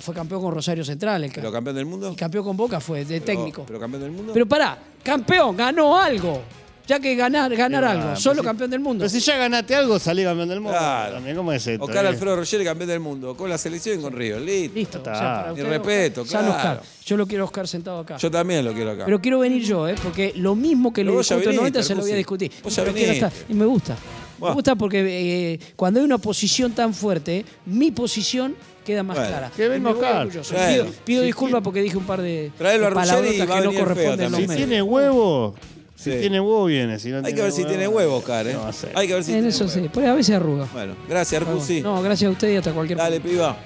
Fue 0.00 0.14
campeón 0.14 0.40
con 0.42 0.54
Rosario 0.54 0.84
Central, 0.84 1.24
el 1.24 1.32
¿Pero 1.32 1.48
Ca- 1.50 1.56
campeón 1.56 1.76
del 1.76 1.86
mundo? 1.86 2.10
y 2.12 2.16
campeón 2.16 2.44
con 2.44 2.56
Boca 2.56 2.78
fue, 2.80 3.04
de 3.04 3.20
Pero- 3.20 3.24
técnico. 3.24 3.64
¿Pero 3.66 3.80
campeón 3.80 4.02
del 4.02 4.12
mundo? 4.12 4.32
Pero 4.32 4.46
pará, 4.46 4.78
campeón, 5.02 5.56
ganó 5.56 5.98
algo. 5.98 6.40
Ya 6.88 6.98
que 6.98 7.14
ganar, 7.14 7.54
ganar 7.54 7.84
algo, 7.84 8.06
pues 8.08 8.20
solo 8.20 8.40
sí. 8.40 8.46
campeón 8.46 8.70
del 8.70 8.80
mundo. 8.80 9.02
Pero 9.02 9.10
si 9.10 9.20
ya 9.20 9.36
ganaste 9.36 9.74
algo, 9.74 9.98
salí 9.98 10.24
campeón 10.24 10.48
del 10.48 10.60
mundo. 10.60 10.78
Claro. 10.78 11.14
También, 11.16 11.36
¿cómo 11.36 11.52
es 11.52 11.66
esto? 11.66 11.84
Oscar 11.84 12.06
eh? 12.06 12.08
Alfredo 12.08 12.36
Roger, 12.36 12.64
campeón 12.64 12.88
del 12.88 13.00
mundo. 13.00 13.36
Con 13.36 13.50
la 13.50 13.58
selección 13.58 13.98
y 13.98 14.02
con 14.02 14.12
Río. 14.14 14.40
Listo. 14.40 14.74
Listo. 14.74 14.98
está. 14.98 15.12
o 15.12 15.14
sea, 15.14 15.34
para 15.34 15.52
usted, 15.52 15.68
respeto, 15.68 16.22
Oscar, 16.22 16.40
claro. 16.40 16.56
Oscar. 16.56 16.82
Yo 17.04 17.16
lo 17.18 17.26
quiero 17.26 17.44
Oscar 17.44 17.68
sentado 17.68 17.98
acá. 18.00 18.16
Yo 18.16 18.30
también 18.30 18.64
lo 18.64 18.72
quiero 18.72 18.92
acá. 18.92 19.04
Pero 19.04 19.20
quiero 19.20 19.38
venir 19.40 19.62
yo, 19.62 19.86
¿eh? 19.86 19.96
porque 20.02 20.32
lo 20.36 20.54
mismo 20.54 20.90
que 20.90 21.04
ya 21.04 21.10
discuto 21.10 21.34
en 21.34 21.40
viniste, 21.40 21.56
90 21.58 21.82
se 21.82 21.94
lo 21.94 22.00
voy 22.00 22.12
a 22.12 22.16
discutir. 22.16 22.52
Vos 22.62 22.74
ya 22.74 22.84
estar. 22.84 23.32
Y 23.50 23.52
me 23.54 23.66
gusta. 23.66 23.94
Buah. 24.38 24.50
Me 24.50 24.54
gusta 24.54 24.74
porque 24.74 25.52
eh, 25.52 25.60
cuando 25.76 26.00
hay 26.00 26.06
una 26.06 26.16
posición 26.18 26.72
tan 26.72 26.94
fuerte, 26.94 27.44
mi 27.66 27.90
posición 27.90 28.56
queda 28.82 29.02
más 29.02 29.18
Bueno. 29.18 29.30
clara. 29.30 29.52
Que 29.54 29.66
Y 29.66 29.68
venga 29.68 29.90
Oscar. 29.90 30.28
Bueno. 30.28 30.42
Pido, 30.68 30.86
pido 31.04 31.22
disculpas 31.22 31.60
porque 31.62 31.82
dije 31.82 31.98
un 31.98 32.06
par 32.06 32.22
de, 32.22 32.50
de 32.58 33.36
y 33.36 33.40
a 33.40 33.46
que 33.46 33.60
no 33.60 33.74
corresponden 33.74 34.26
en. 34.26 34.34
Si 34.34 34.46
medios. 34.46 34.56
tiene 34.56 34.80
huevo, 34.80 35.54
si 35.98 36.12
Sí. 36.12 36.18
tiene 36.20 36.40
huevo 36.40 36.64
viene. 36.66 36.98
Si 37.00 37.08
no 37.10 37.16
Hay 37.16 37.22
tiene 37.24 37.36
que 37.36 37.42
ver 37.42 37.52
si 37.52 37.64
tiene 37.64 37.88
huevo, 37.88 38.16
Oscar, 38.18 38.46
¿eh? 38.46 38.52
No 38.54 38.62
va 38.62 38.68
a 38.68 38.72
ser. 38.72 38.92
Hay 38.94 39.08
que 39.08 39.14
ver 39.14 39.24
si 39.24 39.32
En 39.32 39.36
tiene 39.38 39.48
eso 39.48 39.64
huevo. 39.64 39.74
sí, 39.82 39.90
pues 39.92 40.06
a 40.06 40.14
veces 40.14 40.36
arruga. 40.36 40.68
Bueno, 40.72 40.94
gracias, 41.08 41.42
Arcusi. 41.42 41.80
No, 41.80 42.00
gracias 42.02 42.28
a 42.28 42.32
usted 42.32 42.52
y 42.52 42.56
hasta 42.56 42.72
cualquier 42.72 42.98
Dale, 42.98 43.20
piba. 43.20 43.56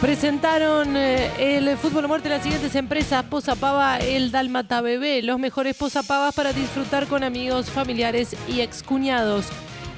Presentaron 0.00 0.96
eh, 0.96 1.30
el 1.38 1.76
fútbol 1.78 2.06
muerte 2.08 2.28
las 2.28 2.42
siguientes 2.42 2.74
empresas: 2.74 3.24
Posapava, 3.24 3.98
el 3.98 4.30
Dalmata 4.30 4.80
Bebé, 4.80 5.22
los 5.22 5.38
mejores 5.38 5.76
posapavas 5.76 6.34
para 6.34 6.52
disfrutar 6.52 7.06
con 7.06 7.22
amigos, 7.24 7.70
familiares 7.70 8.36
y 8.48 8.60
excuñados. 8.60 9.46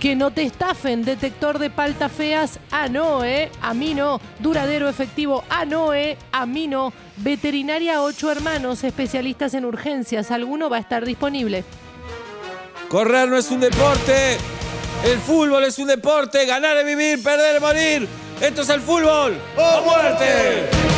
Que 0.01 0.15
no 0.15 0.31
te 0.31 0.43
estafen, 0.43 1.05
detector 1.05 1.59
de 1.59 1.71
paltas 1.71 2.13
feas, 2.13 2.61
ah 2.71 2.89
no, 2.89 3.25
eh, 3.25 3.51
no. 3.97 4.21
Duradero 4.39 4.89
efectivo, 4.89 5.43
ah 5.51 5.65
no, 5.65 5.93
eh, 5.93 6.17
no. 6.69 6.93
Veterinaria 7.17 8.01
Ocho 8.03 8.31
Hermanos, 8.31 8.85
especialistas 8.85 9.55
en 9.55 9.65
urgencias, 9.65 10.31
alguno 10.31 10.71
va 10.71 10.77
a 10.77 10.81
estar 10.81 11.05
disponible. 11.05 11.65
Correr 12.89 13.29
no 13.29 13.37
es 13.37 13.51
un 13.51 13.61
deporte. 13.61 14.39
El 15.05 15.19
fútbol 15.19 15.65
es 15.65 15.79
un 15.79 15.89
deporte. 15.89 16.47
Ganar 16.47 16.77
es 16.79 16.87
vivir, 16.87 17.23
perder 17.23 17.57
es 17.57 17.61
morir. 17.61 18.09
Esto 18.41 18.63
es 18.63 18.69
el 18.71 18.81
fútbol. 18.81 19.37
¡O 19.57 19.83
muerte! 19.83 20.98